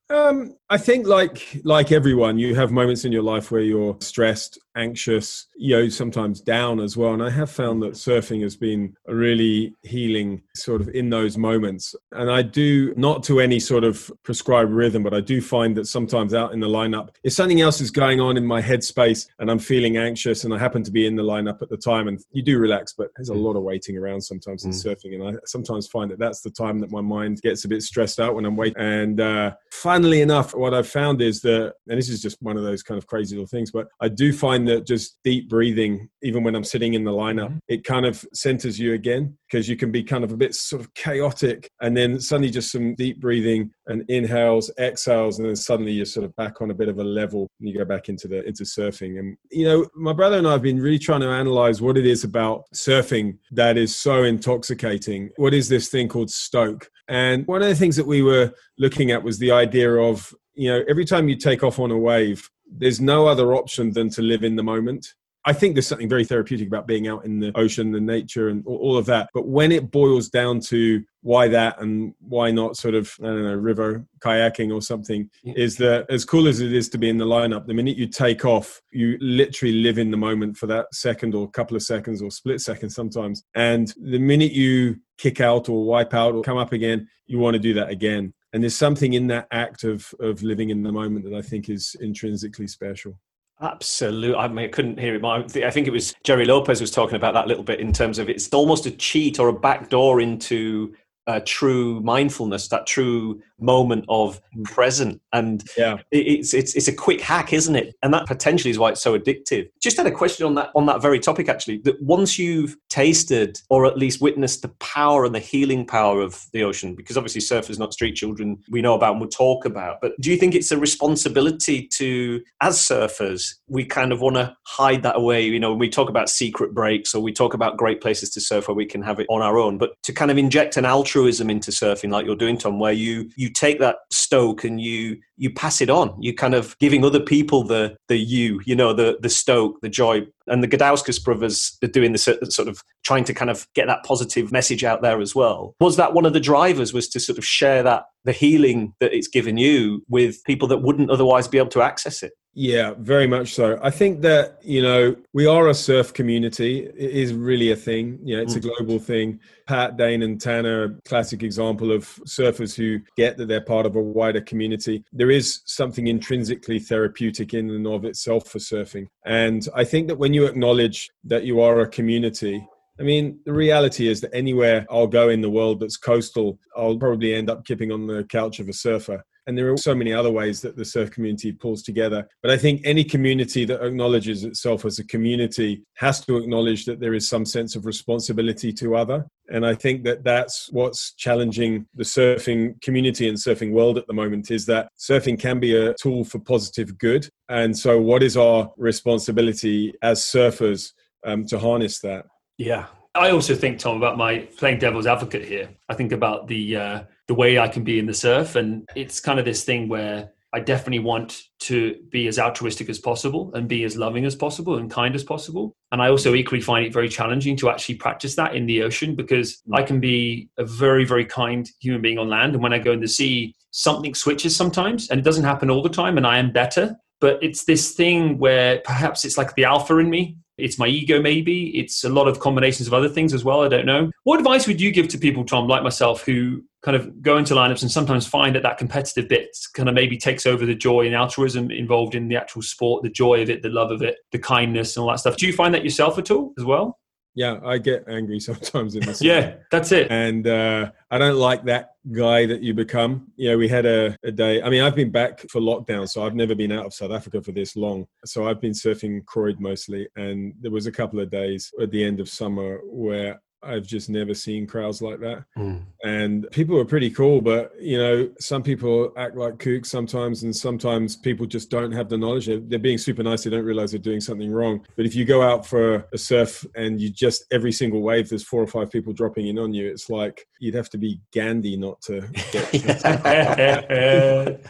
[0.08, 4.58] Um, I think like like everyone, you have moments in your life where you're stressed,
[4.76, 7.12] anxious, you know, sometimes down as well.
[7.12, 11.36] And I have found that surfing has been a really healing sort of in those
[11.36, 11.94] moments.
[12.12, 15.86] And I do not to any sort of prescribed rhythm, but I do find that
[15.86, 19.50] sometimes out in the lineup, if something else is going on in my headspace and
[19.50, 22.20] I'm feeling anxious and I happen to be in the lineup at the time, and
[22.30, 23.42] you do relax, but there's a mm.
[23.42, 24.84] lot of waiting around sometimes in mm.
[24.84, 25.14] surfing.
[25.14, 28.20] And I sometimes find that that's the time that my mind gets a bit stressed
[28.20, 28.80] out when I'm waiting.
[28.80, 29.54] And uh,
[29.96, 32.98] funnily enough, what I've found is that, and this is just one of those kind
[32.98, 36.64] of crazy little things, but I do find that just deep breathing, even when I'm
[36.64, 37.58] sitting in the lineup, mm-hmm.
[37.68, 40.82] it kind of centers you again because you can be kind of a bit sort
[40.82, 45.92] of chaotic and then suddenly just some deep breathing and inhales, exhales, and then suddenly
[45.92, 48.28] you're sort of back on a bit of a level and you go back into
[48.28, 49.18] the into surfing.
[49.18, 52.06] And you know, my brother and I have been really trying to analyze what it
[52.06, 55.30] is about surfing that is so intoxicating.
[55.36, 56.90] What is this thing called stoke?
[57.08, 60.70] And one of the things that we were looking at was the idea of you
[60.70, 64.22] know, every time you take off on a wave, there's no other option than to
[64.22, 65.14] live in the moment.
[65.46, 68.66] I think there's something very therapeutic about being out in the ocean, the nature, and
[68.66, 69.30] all of that.
[69.32, 73.44] But when it boils down to why that and why not sort of, I don't
[73.44, 77.16] know, river kayaking or something, is that as cool as it is to be in
[77.16, 80.92] the lineup, the minute you take off, you literally live in the moment for that
[80.92, 83.44] second or couple of seconds or split seconds sometimes.
[83.54, 87.54] And the minute you kick out or wipe out or come up again, you want
[87.54, 90.90] to do that again and there's something in that act of of living in the
[90.90, 93.18] moment that I think is intrinsically special.
[93.60, 94.36] Absolutely.
[94.36, 95.24] I, mean, I couldn't hear it.
[95.24, 98.18] I think it was Gerry Lopez was talking about that a little bit in terms
[98.18, 100.94] of it's almost a cheat or a backdoor into
[101.26, 105.20] uh, true mindfulness, that true moment of present.
[105.32, 105.96] And yeah.
[106.10, 107.94] it's, it's, it's a quick hack, isn't it?
[108.02, 109.68] And that potentially is why it's so addictive.
[109.82, 113.58] Just had a question on that, on that very topic, actually, that once you've tasted
[113.70, 117.40] or at least witnessed the power and the healing power of the ocean, because obviously
[117.40, 120.54] surfers, not street children, we know about and we'll talk about, but do you think
[120.54, 125.44] it's a responsibility to, as surfers, we kind of want to hide that away?
[125.44, 128.40] You know, when we talk about secret breaks or we talk about great places to
[128.40, 130.84] surf where we can have it on our own, but to kind of inject an
[130.84, 135.18] altruism into surfing like you're doing, Tom, where you, you take that stoke and you
[135.38, 136.16] you pass it on.
[136.20, 139.88] You kind of giving other people the the you, you know, the the stoke, the
[139.88, 140.26] joy.
[140.46, 143.86] And the Gudauskas brothers are doing this uh, sort of trying to kind of get
[143.88, 145.74] that positive message out there as well.
[145.80, 146.92] Was that one of the drivers?
[146.92, 150.78] Was to sort of share that the healing that it's given you with people that
[150.78, 152.32] wouldn't otherwise be able to access it?
[152.58, 153.78] Yeah, very much so.
[153.82, 156.86] I think that, you know, we are a surf community.
[156.86, 158.18] It is really a thing.
[158.24, 158.56] You know, it's mm.
[158.56, 159.40] a global thing.
[159.66, 164.00] Pat, Dane, and Tanner, classic example of surfers who get that they're part of a
[164.00, 165.04] wider community.
[165.12, 169.08] There is something intrinsically therapeutic in and of itself for surfing.
[169.26, 172.66] And I think that when you acknowledge that you are a community,
[172.98, 176.96] I mean, the reality is that anywhere I'll go in the world that's coastal, I'll
[176.96, 179.22] probably end up kipping on the couch of a surfer.
[179.46, 182.26] And there are so many other ways that the surf community pulls together.
[182.42, 187.00] But I think any community that acknowledges itself as a community has to acknowledge that
[187.00, 189.26] there is some sense of responsibility to other.
[189.48, 194.12] And I think that that's what's challenging the surfing community and surfing world at the
[194.12, 197.28] moment is that surfing can be a tool for positive good.
[197.48, 200.92] And so, what is our responsibility as surfers
[201.24, 202.26] um, to harness that?
[202.58, 205.68] Yeah, I also think, Tom, about my playing devil's advocate here.
[205.88, 209.20] I think about the uh, the way I can be in the surf, and it's
[209.20, 213.68] kind of this thing where I definitely want to be as altruistic as possible and
[213.68, 215.74] be as loving as possible and kind as possible.
[215.92, 219.14] And I also equally find it very challenging to actually practice that in the ocean
[219.14, 222.54] because I can be a very, very kind human being on land.
[222.54, 225.82] And when I go in the sea, something switches sometimes and it doesn't happen all
[225.82, 226.16] the time.
[226.16, 226.96] And I am better.
[227.20, 231.20] But it's this thing where perhaps it's like the alpha in me it's my ego,
[231.20, 231.68] maybe.
[231.78, 233.62] It's a lot of combinations of other things as well.
[233.62, 234.10] I don't know.
[234.24, 237.52] What advice would you give to people, Tom, like myself, who kind of go into
[237.52, 241.04] lineups and sometimes find that that competitive bit kind of maybe takes over the joy
[241.04, 244.18] and altruism involved in the actual sport, the joy of it, the love of it,
[244.30, 245.36] the kindness and all that stuff.
[245.36, 247.00] Do you find that yourself at all as well?
[247.34, 249.20] Yeah, I get angry sometimes in this.
[249.20, 250.12] yeah, that's it.
[250.12, 253.32] And uh, I don't like that guy that you become.
[253.34, 254.62] You know, we had a, a, day.
[254.62, 257.42] I mean, I've been back for lockdown, so I've never been out of South Africa
[257.42, 258.06] for this long.
[258.24, 260.06] So I've been surfing Croyde mostly.
[260.14, 264.08] And there was a couple of days at the end of summer where I've just
[264.08, 265.44] never seen crowds like that.
[265.56, 265.82] Mm.
[266.04, 270.54] And people are pretty cool, but you know, some people act like kooks sometimes, and
[270.54, 272.46] sometimes people just don't have the knowledge.
[272.46, 274.86] They're, they're, being super nice, they don't realize they're doing something wrong.
[274.96, 278.44] But if you go out for a surf and you just every single wave, there's
[278.44, 281.76] four or five people dropping in on you, it's like you'd have to be Gandhi
[281.76, 282.20] not to
[282.52, 282.74] get.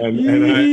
[0.00, 0.64] and, and I,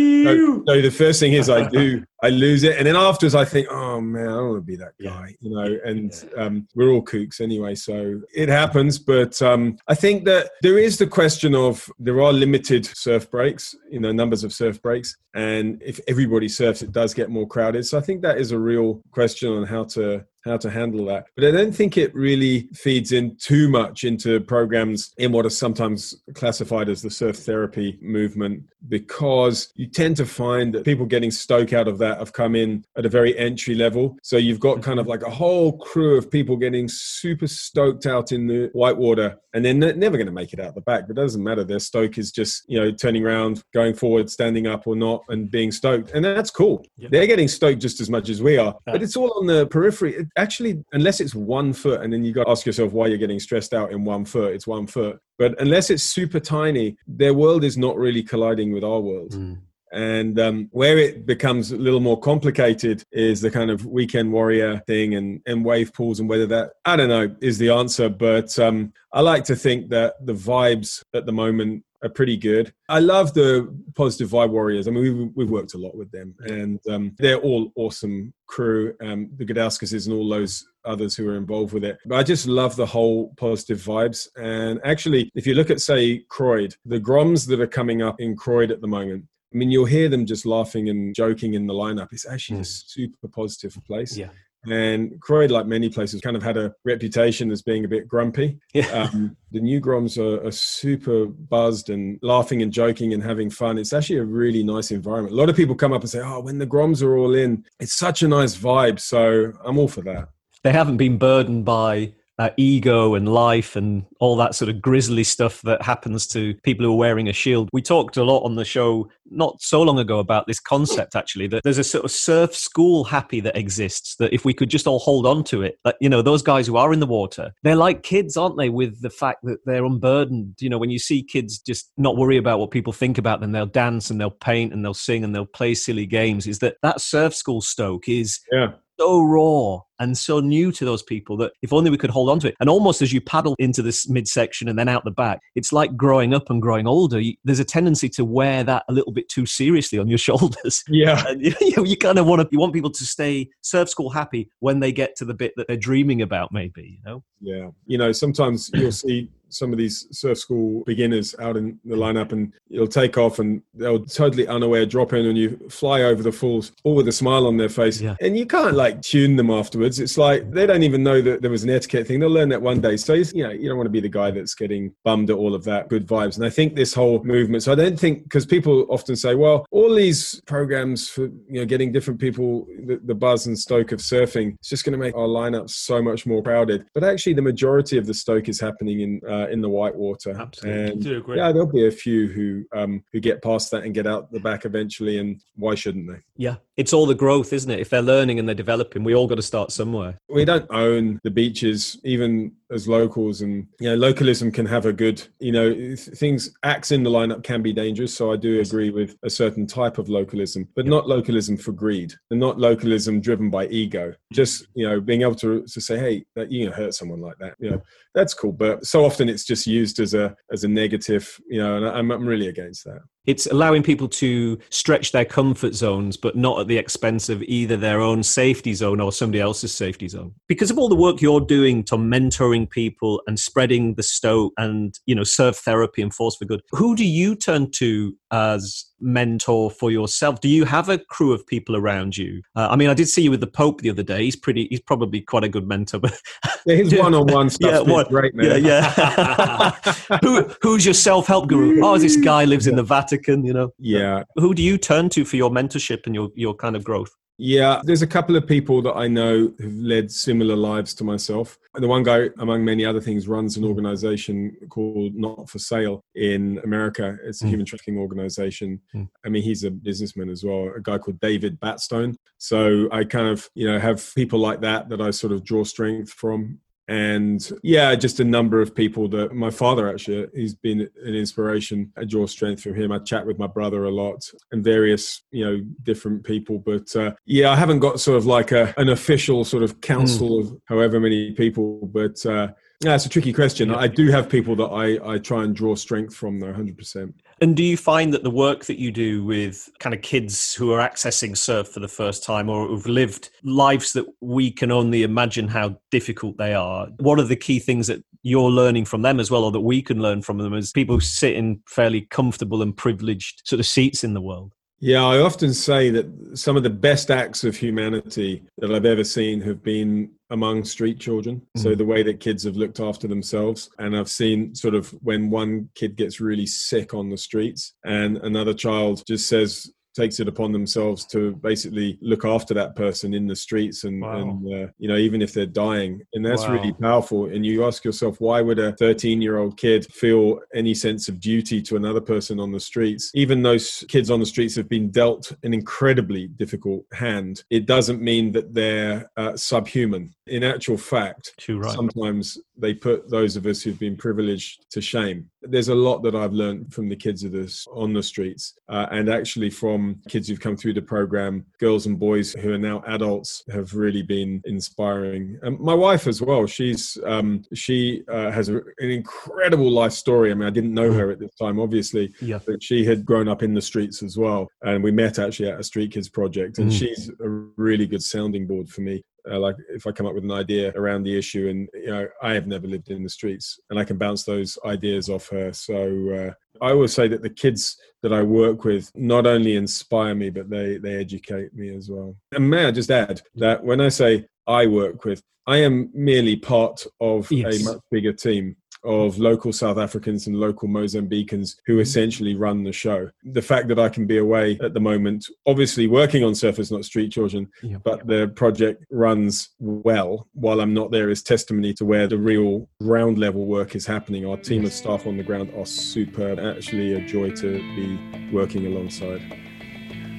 [0.65, 3.67] so the first thing is I do I lose it, and then afterwards I think,
[3.69, 5.36] oh man, I don't want to be that guy, yeah.
[5.41, 5.77] you know.
[5.83, 8.97] And um, we're all kooks anyway, so it happens.
[8.97, 13.75] But um, I think that there is the question of there are limited surf breaks,
[13.91, 17.86] you know, numbers of surf breaks, and if everybody surfs, it does get more crowded.
[17.86, 21.25] So I think that is a real question on how to how to handle that.
[21.36, 25.49] But I don't think it really feeds in too much into programs in what are
[25.49, 31.32] sometimes classified as the surf therapy movement because you tend to find that people getting
[31.32, 34.17] stoke out of that have come in at a very entry level.
[34.23, 38.32] So you've got kind of like a whole crew of people getting super stoked out
[38.32, 41.21] in the whitewater and they're never going to make it out the back, but it
[41.21, 41.63] doesn't matter.
[41.63, 45.49] Their stoke is just, you know, turning around, going forward, standing up or not, and
[45.49, 46.12] being stoked.
[46.12, 46.84] And that's cool.
[46.97, 47.12] Yep.
[47.12, 50.27] They're getting stoked just as much as we are, but it's all on the periphery
[50.37, 53.39] actually, unless it's one foot, and then you got to ask yourself why you're getting
[53.39, 54.53] stressed out in one foot.
[54.53, 58.83] It's one foot, but unless it's super tiny, their world is not really colliding with
[58.83, 59.31] our world.
[59.31, 59.59] Mm.
[59.93, 64.81] And um, where it becomes a little more complicated is the kind of weekend warrior
[64.87, 68.09] thing and, and wave pools and whether that, I don't know, is the answer.
[68.09, 72.73] But um, I like to think that the vibes at the moment are pretty good.
[72.89, 74.87] I love the positive vibe warriors.
[74.87, 78.93] I mean, we've, we've worked a lot with them, and um, they're all awesome crew.
[79.01, 81.97] Um, the Gudauskas and all those others who are involved with it.
[82.05, 84.27] But I just love the whole positive vibes.
[84.35, 88.35] And actually, if you look at say Croyde, the Groms that are coming up in
[88.35, 89.25] Croyde at the moment.
[89.53, 92.07] I mean, you'll hear them just laughing and joking in the lineup.
[92.11, 92.61] It's actually mm.
[92.61, 94.17] a super positive place.
[94.17, 94.29] Yeah.
[94.69, 98.60] And Croyde, like many places, kind of had a reputation as being a bit grumpy.
[98.73, 99.10] Yeah.
[99.13, 103.78] Um, the new Groms are, are, super buzzed and laughing and joking and having fun.
[103.78, 105.34] It's actually a really nice environment.
[105.34, 107.65] A lot of people come up and say, "Oh, when the Groms are all in,
[107.80, 110.30] it's such a nice vibe." So I'm all for that.
[110.63, 115.23] They haven't been burdened by uh, ego and life and all that sort of grisly
[115.23, 117.69] stuff that happens to people who are wearing a shield.
[117.73, 121.47] We talked a lot on the show not so long ago about this concept actually
[121.47, 124.87] that there's a sort of surf school happy that exists that if we could just
[124.87, 127.51] all hold on to it that you know those guys who are in the water
[127.63, 130.99] they're like kids aren't they with the fact that they're unburdened you know when you
[130.99, 134.29] see kids just not worry about what people think about them they'll dance and they'll
[134.29, 138.07] paint and they'll sing and they'll play silly games is that that surf school stoke
[138.07, 142.09] is yeah so raw and so new to those people that if only we could
[142.09, 142.55] hold on to it.
[142.61, 145.95] And almost as you paddle into this midsection and then out the back, it's like
[145.97, 147.19] growing up and growing older.
[147.19, 150.83] You, there's a tendency to wear that a little bit too seriously on your shoulders.
[150.87, 151.21] Yeah.
[151.27, 154.09] And you, you, you kind of want to, you want people to stay surf school
[154.09, 157.23] happy when they get to the bit that they're dreaming about, maybe, you know?
[157.41, 157.69] Yeah.
[157.85, 162.31] You know, sometimes you'll see some of these surf school beginners out in the lineup
[162.31, 166.31] and you'll take off and they'll totally unaware drop in and you fly over the
[166.31, 168.01] falls all with a smile on their face.
[168.01, 168.15] Yeah.
[168.21, 169.99] and you can't like tune them afterwards.
[169.99, 172.19] It's like they don't even know that there was an etiquette thing.
[172.19, 172.97] They'll learn that one day.
[172.97, 175.55] So you know you don't want to be the guy that's getting bummed at all
[175.55, 175.89] of that.
[175.89, 176.35] Good vibes.
[176.35, 179.65] And i think this whole movement so i don't think because people often say well
[179.71, 183.99] all these programs for you know getting different people the, the buzz and stoke of
[183.99, 186.85] surfing it's just going to make our lineup so much more crowded.
[186.93, 190.36] But actually the majority of the stoke is happening in uh, uh, in the whitewater.
[190.39, 190.91] Absolutely.
[190.91, 194.32] And yeah, there'll be a few who um, who get past that and get out
[194.32, 195.19] the back eventually.
[195.19, 196.19] And why shouldn't they?
[196.36, 197.79] Yeah, it's all the growth, isn't it?
[197.79, 200.17] If they're learning and they're developing, we all got to start somewhere.
[200.29, 204.93] We don't own the beaches, even as locals, and you know, localism can have a
[204.93, 208.15] good, you know, things acts in the lineup can be dangerous.
[208.15, 212.13] So I do agree with a certain type of localism, but not localism for greed,
[212.32, 214.13] and not localism driven by ego.
[214.32, 217.38] Just you know, being able to to say, hey, that you know, hurt someone like
[217.38, 217.82] that, you know,
[218.15, 218.51] that's cool.
[218.51, 222.11] But so often it's just used as a as a negative, you know, and I'm,
[222.11, 223.01] I'm really against that.
[223.25, 227.77] It's allowing people to stretch their comfort zones, but not at the expense of either
[227.77, 230.33] their own safety zone or somebody else's safety zone.
[230.47, 234.99] Because of all the work you're doing to mentoring people and spreading the Stoke and,
[235.05, 239.69] you know, surf therapy and force for good, who do you turn to as mentor
[239.69, 240.41] for yourself?
[240.41, 242.41] Do you have a crew of people around you?
[242.55, 244.23] Uh, I mean, I did see you with the Pope the other day.
[244.23, 246.19] He's pretty, he's probably quite a good mentor, but
[246.65, 248.63] yeah, his one-on-one stuff yeah, great, man.
[248.63, 249.71] Yeah, yeah.
[250.23, 251.83] Who, who's your self-help guru?
[251.83, 253.12] Oh, this guy lives in the Vatican,
[253.45, 253.71] you know?
[253.80, 254.23] Yeah.
[254.36, 257.12] Who do you turn to for your mentorship and your, your kind of growth?
[257.39, 261.58] Yeah, there's a couple of people that I know who've led similar lives to myself.
[261.73, 266.60] The one guy, among many other things, runs an organization called Not for Sale in
[266.63, 267.17] America.
[267.23, 267.49] It's a mm.
[267.49, 268.80] human trafficking organization.
[268.95, 269.10] Mm.
[269.26, 272.15] I mean, he's a businessman as well, a guy called David Batstone.
[272.38, 275.63] So I kind of, you know, have people like that that I sort of draw
[275.63, 276.60] strength from
[276.93, 281.91] and yeah just a number of people that my father actually he's been an inspiration
[281.97, 285.43] i draw strength from him i chat with my brother a lot and various you
[285.43, 289.43] know different people but uh, yeah i haven't got sort of like a an official
[289.43, 290.39] sort of council mm.
[290.41, 292.47] of however many people but uh,
[292.84, 293.69] yeah, it's a tricky question.
[293.69, 293.77] Yeah.
[293.77, 297.13] I do have people that I, I try and draw strength from, though, 100%.
[297.43, 300.71] And do you find that the work that you do with kind of kids who
[300.71, 305.03] are accessing surf for the first time or who've lived lives that we can only
[305.03, 309.19] imagine how difficult they are, what are the key things that you're learning from them
[309.19, 312.62] as well, or that we can learn from them as people sit in fairly comfortable
[312.62, 314.53] and privileged sort of seats in the world?
[314.83, 319.05] Yeah, I often say that some of the best acts of humanity that I've ever
[319.05, 321.41] seen have been among street children.
[321.57, 321.61] Mm.
[321.63, 323.69] So the way that kids have looked after themselves.
[323.79, 328.17] And I've seen sort of when one kid gets really sick on the streets and
[328.17, 333.27] another child just says, takes it upon themselves to basically look after that person in
[333.27, 334.17] the streets and, wow.
[334.17, 336.53] and uh, you know even if they're dying and that's wow.
[336.53, 340.73] really powerful and you ask yourself why would a 13 year old kid feel any
[340.73, 344.56] sense of duty to another person on the streets even those kids on the streets
[344.56, 350.43] have been dealt an incredibly difficult hand it doesn't mean that they're uh, subhuman in
[350.43, 351.75] actual fact right.
[351.75, 356.15] sometimes they put those of us who've been privileged to shame there's a lot that
[356.15, 360.27] i've learned from the kids of this on the streets uh, and actually from kids
[360.27, 364.41] who've come through the program, girls and boys who are now adults have really been
[364.45, 365.39] inspiring.
[365.41, 366.45] And my wife as well.
[366.47, 370.31] She's um, she uh, has a, an incredible life story.
[370.31, 372.39] I mean, I didn't know her at this time, obviously, yeah.
[372.45, 374.47] but she had grown up in the streets as well.
[374.61, 376.77] And we met actually at a Street Kids project, and mm.
[376.77, 380.23] she's a really good sounding board for me uh, like if I come up with
[380.23, 383.59] an idea around the issue, and you know, I have never lived in the streets,
[383.69, 385.53] and I can bounce those ideas off her.
[385.53, 390.15] So uh, I always say that the kids that I work with not only inspire
[390.15, 392.15] me, but they they educate me as well.
[392.33, 396.36] And may I just add that when I say I work with, I am merely
[396.36, 397.62] part of yes.
[397.62, 401.81] a much bigger team of local South Africans and local Mozambicans who mm-hmm.
[401.81, 403.09] essentially run the show.
[403.23, 406.85] The fact that I can be away at the moment, obviously working on Surfers Not
[406.85, 407.77] Street Children, yeah.
[407.83, 412.67] but the project runs well while I'm not there is testimony to where the real
[412.81, 414.25] ground level work is happening.
[414.25, 416.39] Our team of staff on the ground are superb.
[416.39, 419.21] Actually, a joy to be working alongside.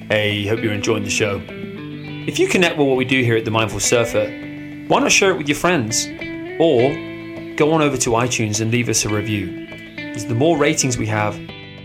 [0.09, 1.41] Hey, hope you're enjoying the show.
[2.27, 4.25] If you connect with what we do here at The Mindful Surfer,
[4.87, 6.07] why not share it with your friends?
[6.59, 7.14] Or
[7.55, 9.67] go on over to iTunes and leave us a review.
[9.95, 11.35] Because the more ratings we have,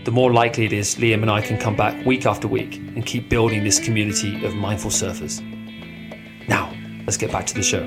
[0.03, 3.05] the more likely it is Liam and I can come back week after week and
[3.05, 5.41] keep building this community of mindful surfers.
[6.47, 6.73] Now,
[7.05, 7.85] let's get back to the show.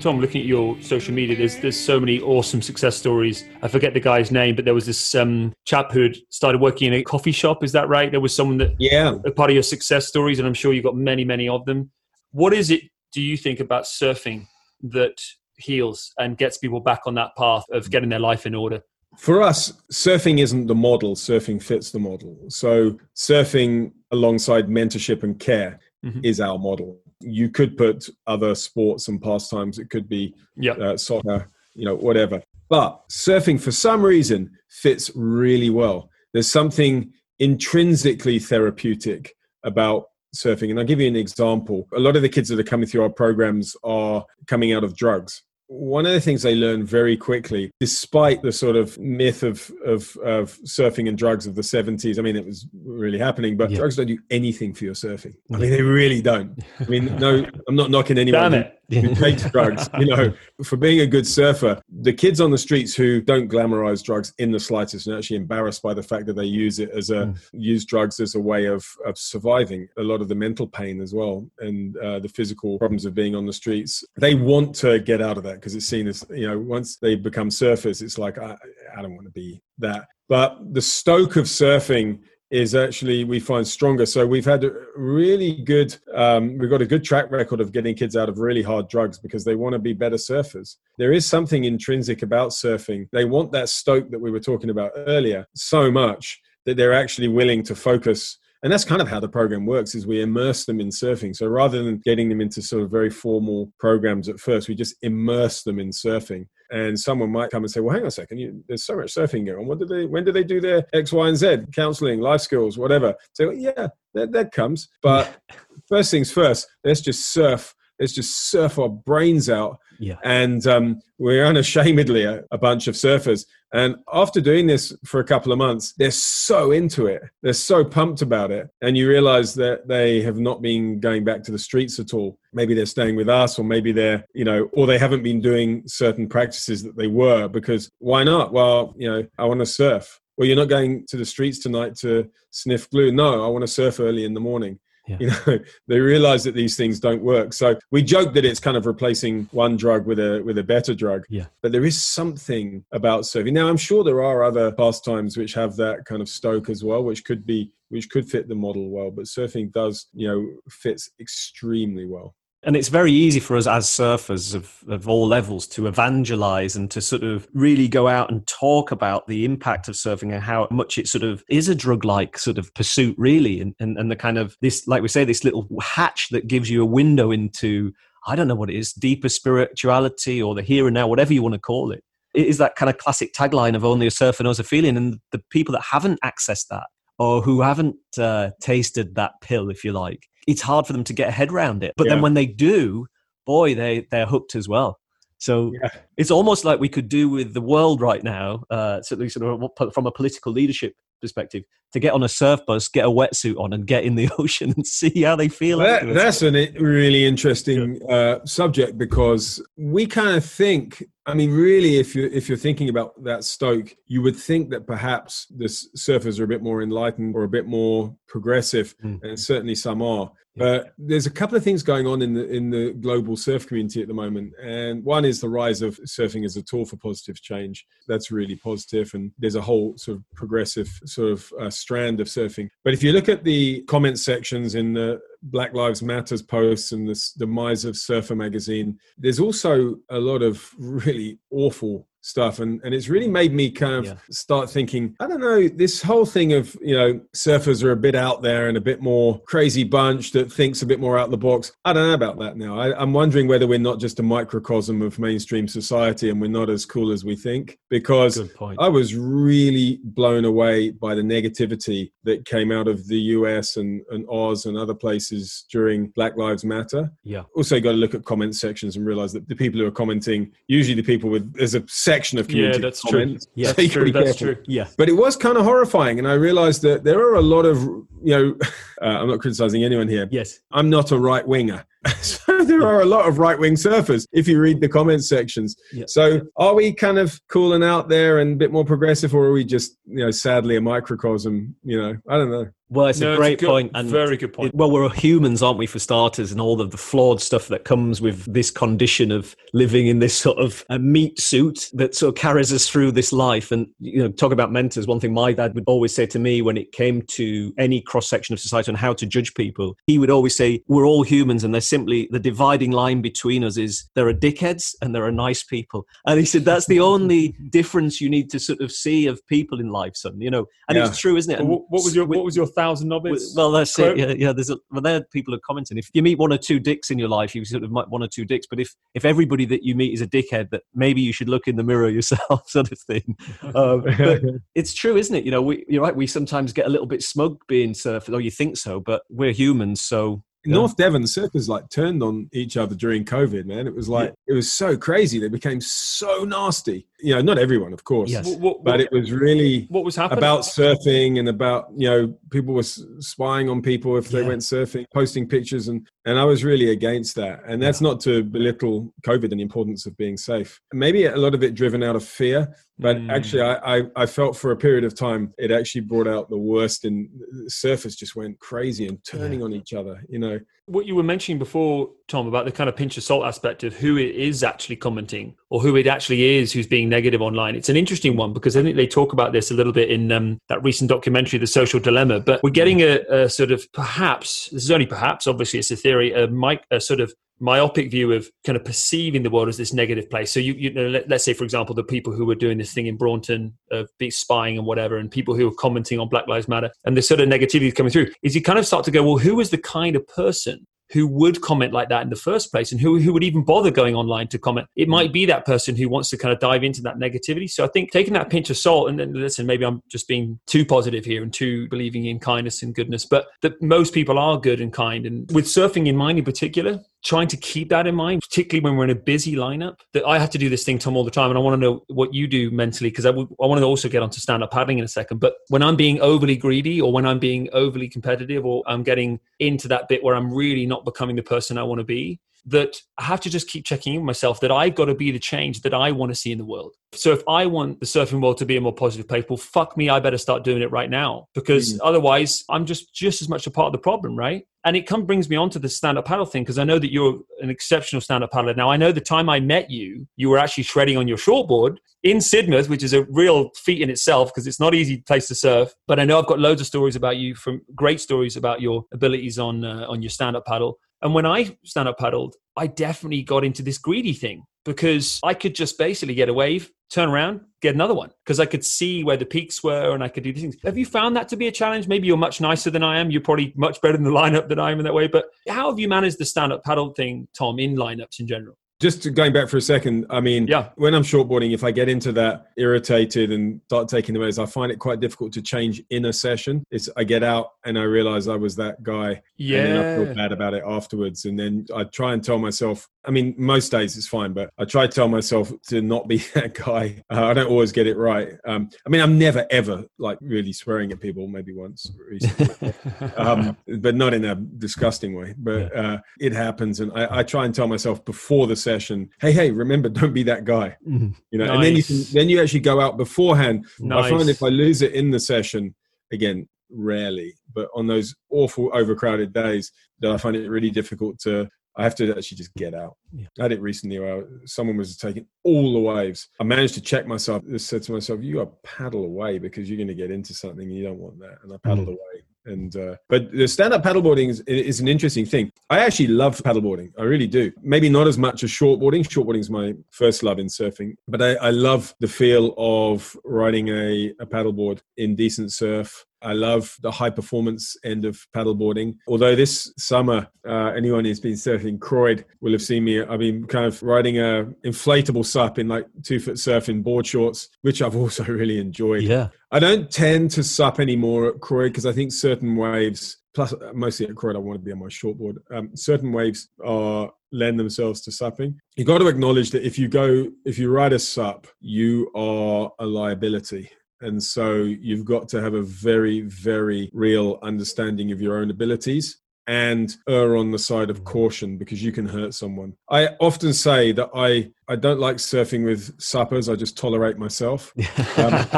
[0.00, 3.44] Tom, looking at your social media, there's there's so many awesome success stories.
[3.62, 6.88] I forget the guy's name, but there was this um, chap who had started working
[6.88, 7.64] in a coffee shop.
[7.64, 8.10] Is that right?
[8.10, 10.84] There was someone that yeah, a part of your success stories, and I'm sure you've
[10.84, 11.90] got many, many of them.
[12.30, 12.82] What is it?
[13.12, 14.46] Do you think about surfing
[14.82, 15.20] that
[15.58, 18.82] heals and gets people back on that path of getting their life in order?
[19.16, 22.38] For us, surfing isn't the model, surfing fits the model.
[22.48, 26.20] So, surfing alongside mentorship and care mm-hmm.
[26.22, 27.00] is our model.
[27.20, 30.78] You could put other sports and pastimes, it could be yep.
[30.78, 32.42] uh, soccer, you know, whatever.
[32.68, 36.10] But surfing, for some reason, fits really well.
[36.32, 40.04] There's something intrinsically therapeutic about
[40.36, 40.70] surfing.
[40.70, 41.88] And I'll give you an example.
[41.94, 44.96] A lot of the kids that are coming through our programs are coming out of
[44.96, 49.70] drugs one of the things they learn very quickly, despite the sort of myth of,
[49.84, 53.70] of, of surfing and drugs of the 70s, I mean, it was really happening, but
[53.70, 53.78] yeah.
[53.78, 55.34] drugs don't do anything for your surfing.
[55.52, 56.58] I mean, they really don't.
[56.80, 58.52] I mean, no, I'm not knocking anyone.
[58.52, 59.88] Damn it who takes drugs.
[59.98, 60.32] You know,
[60.64, 64.50] for being a good surfer, the kids on the streets who don't glamorize drugs in
[64.50, 67.38] the slightest and actually embarrassed by the fact that they use it as a mm.
[67.52, 69.88] use drugs as a way of of surviving.
[69.98, 73.34] A lot of the mental pain as well and uh, the physical problems of being
[73.34, 74.04] on the streets.
[74.16, 77.14] They want to get out of that because it's seen as you know once they
[77.14, 78.56] become surfers, it's like I,
[78.96, 82.20] I don't want to be that but the stoke of surfing
[82.50, 84.06] is actually we find stronger.
[84.06, 87.94] So we've had a really good, um, we've got a good track record of getting
[87.94, 90.76] kids out of really hard drugs because they want to be better surfers.
[90.96, 93.08] There is something intrinsic about surfing.
[93.12, 97.28] They want that stoke that we were talking about earlier so much that they're actually
[97.28, 100.80] willing to focus and that's kind of how the program works is we immerse them
[100.80, 104.68] in surfing so rather than getting them into sort of very formal programs at first
[104.68, 108.08] we just immerse them in surfing and someone might come and say well hang on
[108.08, 109.66] a second you, there's so much surfing going on.
[109.66, 111.58] What do they when do they do their x y and z?
[111.74, 113.14] Counseling life skills whatever.
[113.32, 114.88] So yeah that, that comes.
[115.02, 115.38] But
[115.88, 120.16] first things first let's just surf let's just surf our brains out Yeah.
[120.24, 125.24] and um, we're unashamedly a, a bunch of surfers and after doing this for a
[125.24, 127.22] couple of months, they're so into it.
[127.42, 128.68] They're so pumped about it.
[128.80, 132.38] And you realize that they have not been going back to the streets at all.
[132.52, 135.82] Maybe they're staying with us, or maybe they're, you know, or they haven't been doing
[135.86, 138.52] certain practices that they were because why not?
[138.52, 140.20] Well, you know, I want to surf.
[140.36, 143.12] Well, you're not going to the streets tonight to sniff glue.
[143.12, 144.78] No, I want to surf early in the morning.
[145.08, 145.16] Yeah.
[145.20, 147.52] You know, they realize that these things don't work.
[147.52, 150.94] So we joke that it's kind of replacing one drug with a with a better
[150.94, 151.24] drug.
[151.28, 151.46] Yeah.
[151.62, 153.52] But there is something about surfing.
[153.52, 157.02] Now I'm sure there are other pastimes which have that kind of stoke as well,
[157.02, 159.10] which could be which could fit the model well.
[159.10, 162.34] But surfing does, you know, fits extremely well.
[162.64, 166.90] And it's very easy for us as surfers of, of all levels to evangelize and
[166.90, 170.66] to sort of really go out and talk about the impact of surfing and how
[170.72, 173.60] much it sort of is a drug like sort of pursuit, really.
[173.60, 176.68] And, and, and the kind of this, like we say, this little hatch that gives
[176.68, 177.92] you a window into,
[178.26, 181.42] I don't know what it is, deeper spirituality or the here and now, whatever you
[181.42, 182.02] want to call it.
[182.34, 184.96] It is that kind of classic tagline of only a surfer knows a feeling.
[184.96, 186.88] And the people that haven't accessed that
[187.20, 191.12] or who haven't uh, tasted that pill, if you like, it's hard for them to
[191.12, 191.92] get a head around it.
[191.96, 192.14] But Yeah.
[192.14, 193.06] then when they do,
[193.46, 194.98] boy, they they're hooked as well.
[195.36, 195.90] So Yeah.
[196.16, 199.94] it's almost like we could do with the world right now, uh, certainly sort of
[199.94, 203.72] from a political leadership perspective, to get on a surf bus, get a wetsuit on,
[203.72, 205.78] and get in the ocean and see how they feel.
[205.78, 211.04] That, that's a really interesting uh, subject because we kind of think.
[211.26, 214.86] I mean, really, if you if you're thinking about that Stoke, you would think that
[214.86, 219.22] perhaps the surfers are a bit more enlightened or a bit more progressive, Mm.
[219.22, 220.32] and certainly some are.
[220.58, 224.02] But there's a couple of things going on in the in the global surf community
[224.02, 227.40] at the moment, and one is the rise of surfing as a tool for positive
[227.40, 227.86] change.
[228.06, 232.26] That's really positive, and there's a whole sort of progressive sort of uh, strand of
[232.26, 232.68] surfing.
[232.84, 237.08] But if you look at the comment sections in the Black Lives Matters posts and
[237.08, 242.58] this demise of Surfer magazine, there's also a lot of really awful stuff.
[242.58, 244.14] And and it's really made me kind of Yeah.
[244.30, 248.16] start thinking i don't know this whole thing of you know surfers are a bit
[248.16, 251.38] out there and a bit more crazy bunch that thinks a bit more out the
[251.38, 251.72] box.
[251.84, 252.78] I don't know about that now.
[252.78, 256.68] I, i'm wondering whether we're not just a microcosm of mainstream society and we're not
[256.68, 258.36] as cool as we think because
[258.78, 264.02] I was really blown away by the negativity that came out of the US and,
[264.10, 265.27] and Oz and other places
[265.70, 267.10] during Black Lives Matter.
[267.22, 267.42] yeah.
[267.56, 269.90] Also, you got to look at comment sections and realize that the people who are
[269.90, 273.38] commenting, usually the people with, there's a section of community Yeah, that's that true.
[273.54, 274.12] Yeah, So That's true.
[274.18, 274.56] That's true.
[274.66, 274.88] Yeah.
[274.96, 277.78] But it was kind of horrifying, and I realized that there are a lot of,
[278.22, 278.56] you know,
[279.02, 280.28] uh, I'm not criticizing anyone here.
[280.30, 280.60] Yes.
[280.72, 281.84] I'm not a right winger.
[282.20, 285.76] so there are a lot of right wing surfers if you read the comment sections.
[285.92, 286.04] Yeah.
[286.06, 289.52] So are we kind of cooling out there and a bit more progressive, or are
[289.52, 291.74] we just, you know, sadly a microcosm?
[291.82, 292.68] You know, I don't know.
[292.90, 294.68] Well, it's No, a it's great good- point, and very good point.
[294.68, 297.84] It- well, we're humans, aren't we, for starters, and all of the flawed stuff that
[297.84, 302.28] comes with this condition of living in this sort of a meat suit that sort
[302.28, 303.70] of carries us through this life.
[303.72, 305.06] And you know, talk about mentors.
[305.06, 308.28] One thing my dad would always say to me when it came to any cross
[308.28, 311.62] section of society and how to judge people, he would always say, "We're all humans,
[311.62, 315.30] and there's simply the dividing line between us is there are dickheads and there are
[315.32, 319.26] nice people." And he said that's the only difference you need to sort of see
[319.26, 320.40] of people in life, son.
[320.40, 321.06] You know, and Yeah.
[321.06, 321.64] it's true, isn't it?
[321.64, 323.54] What, what was your what was your thousand nobbits?
[323.54, 324.18] well, that's quote?
[324.18, 324.38] it.
[324.38, 324.52] Yeah, yeah.
[324.52, 325.98] There's a well, there people are commenting.
[325.98, 328.22] If you meet one or two dicks in your life, you sort of might one
[328.22, 328.66] or two dicks.
[328.68, 331.68] But if if everybody that you meet is a dickhead, that maybe you should look
[331.68, 333.36] in the mirror yourself, sort of thing.
[333.74, 334.42] Um, but
[334.74, 335.44] it's true, isn't it?
[335.44, 336.16] You know, we, you're right.
[336.16, 338.32] We sometimes get a little bit smug being surfers.
[338.32, 342.22] Uh, oh, you think so, but we're humans, so In North Devon, surfers like turned
[342.22, 343.86] on each other during COVID, man.
[343.86, 345.38] It was like, it was so crazy.
[345.38, 347.06] They became so nasty.
[347.20, 348.46] You know, not everyone, of course, Yes.
[348.46, 350.38] what, what, but it was really what was happening?
[350.38, 354.46] about surfing and about you know people were spying on people if they Yeah.
[354.48, 358.42] went surfing posting pictures and and i was really against that and that's not to
[358.44, 362.14] belittle covid and the importance of being safe maybe a lot of it driven out
[362.16, 362.60] of fear
[363.00, 363.30] but Mm.
[363.36, 366.58] actually I, I i felt for a period of time it actually brought out the
[366.72, 367.28] worst in
[367.68, 370.58] surfers just went crazy and turning on each other you know
[370.88, 373.94] what you were mentioning before, Tom, about the kind of pinch of salt aspect of
[373.94, 377.74] who it is actually commenting or who it actually is who's being negative online.
[377.74, 380.32] It's an interesting one because I think they talk about this a little bit in
[380.32, 382.40] um, that recent documentary, The Social Dilemma.
[382.40, 385.96] But we're getting a, a, sort of perhaps, this is only perhaps, obviously it's a
[385.96, 389.76] theory, a, mic, a sort of myopic view of kind of perceiving the world as
[389.76, 390.52] this negative place.
[390.52, 392.92] So you, you know, let, us say, for example, the people who were doing this
[392.92, 396.46] thing in Braunton of be spying and whatever, and people who were commenting on Black
[396.48, 399.10] Lives Matter, and the sort of negativity coming through, is you kind of start to
[399.10, 402.36] go, well, who is the kind of person who would comment like that in the
[402.36, 404.86] first place and who, who would even bother going online to comment.
[404.94, 407.68] It might be that person who wants to kind of dive into that negativity.
[407.70, 410.60] So I think taking that pinch of salt, and then listen, maybe I'm just being
[410.66, 414.60] too positive here and too believing in kindness and goodness, but that most people are
[414.60, 415.24] good and kind.
[415.24, 418.96] And with surfing in mind in particular, trying to keep that in mind, particularly when
[418.96, 419.96] we're in a busy lineup.
[420.12, 421.80] That I have to do this thing, Tom, all the time, and I want to
[421.80, 424.62] know what you do mentally because I, w- I want to also get onto stand
[424.62, 425.38] up paddling in a second.
[425.38, 429.40] But when I'm being overly greedy, or when I'm being overly competitive, or I'm getting
[429.58, 433.00] into that bit where I'm really not becoming the person I want to be, that
[433.16, 435.38] I have to just keep checking in with myself that I've got to be the
[435.38, 436.94] change that I want to see in the world.
[437.12, 439.96] So if I want the surfing world to be a more positive place, well, fuck
[439.96, 442.06] me, I better start doing it right now because mm-hmm.
[442.06, 444.64] otherwise I'm just just as much a part of the problem, right?
[444.88, 447.12] And it come brings me on to the stand-up paddle thing because I know that
[447.12, 448.72] you're an exceptional stand-up paddler.
[448.72, 451.98] Now I know the time I met you, you were actually shredding on your shortboard
[452.22, 455.54] in Sidmouth, which is a real feat in itself because it's not easy place to
[455.54, 455.92] surf.
[456.06, 459.04] But I know I've got loads of stories about you from great stories about your
[459.12, 460.98] abilities on uh, on your stand-up paddle.
[461.20, 465.54] And when I stand up paddled, I definitely got into this greedy thing because I
[465.54, 469.24] could just basically get a wave, turn around, get another one because I could see
[469.24, 470.76] where the peaks were and I could do these things.
[470.84, 472.08] Have you found that to be a challenge?
[472.08, 473.30] Maybe you're much nicer than I am.
[473.30, 475.26] You're probably much better in the lineup than I am in that way.
[475.26, 478.76] But how have you managed the stand up paddle thing, Tom, in lineups in general?
[479.00, 480.88] Just going back for a second, I mean, yeah.
[480.96, 484.66] when I'm shortboarding, if I get into that irritated and start taking the waves, I
[484.66, 486.84] find it quite difficult to change in a session.
[486.90, 489.40] It's I get out and I realize I was that guy.
[489.56, 489.84] Yeah.
[489.84, 491.44] And I feel bad about it afterwards.
[491.44, 494.84] And then I try and tell myself, I mean, most days it's fine, but I
[494.84, 497.22] try to tell myself to not be that guy.
[497.30, 498.54] Uh, I don't always get it right.
[498.66, 502.94] Um, I mean, I'm never ever like really swearing at people, maybe once recently,
[503.36, 505.54] um, but not in a disgusting way.
[505.56, 507.00] But uh, it happens.
[507.00, 510.42] And I, I try and tell myself before the session, hey, hey, remember, don't be
[510.44, 510.96] that guy.
[511.06, 511.30] Mm-hmm.
[511.50, 511.74] You know, nice.
[511.74, 513.86] and then you can then you actually go out beforehand.
[513.98, 514.24] Nice.
[514.24, 515.94] I find if I lose it in the session,
[516.32, 521.68] again, rarely, but on those awful overcrowded days, that I find it really difficult to.
[521.96, 523.16] I have to actually just get out.
[523.32, 523.48] Yeah.
[523.58, 526.48] I had it recently where someone was taking all the waves.
[526.60, 527.64] I managed to check myself.
[527.74, 530.54] I said to myself, "You got to paddle away because you're going to get into
[530.54, 532.16] something and you don't want that." And I paddled mm.
[532.18, 535.72] away and uh, but the stand-up paddleboarding is, is an interesting thing.
[535.90, 537.12] I actually love paddleboarding.
[537.18, 537.72] I really do.
[537.82, 539.26] Maybe not as much as shortboarding.
[539.26, 543.88] Shortboarding is my first love in surfing, but I, I love the feel of riding
[543.88, 549.16] a, a paddleboard in decent surf I love the high performance end of paddleboarding.
[549.26, 553.20] Although this summer, uh, anyone who's been surfing Croyde will have seen me.
[553.22, 557.68] I've been kind of riding a inflatable sup in like two foot surfing board shorts,
[557.82, 559.22] which I've also really enjoyed.
[559.22, 559.48] Yeah.
[559.70, 564.26] I don't tend to sup anymore at Croyde because I think certain waves, plus mostly
[564.26, 565.56] at Croyde, I want to be on my shortboard.
[565.70, 568.78] Um, certain waves are lend themselves to supping.
[568.96, 572.92] You got to acknowledge that if you go, if you ride a sup, you are
[572.98, 573.90] a liability
[574.20, 579.38] and so you've got to have a very, very real understanding of your own abilities
[579.68, 582.94] and err on the side of caution because you can hurt someone.
[583.10, 587.92] I often say that I, I don't like surfing with suppers, I just tolerate myself.
[588.38, 588.54] Um,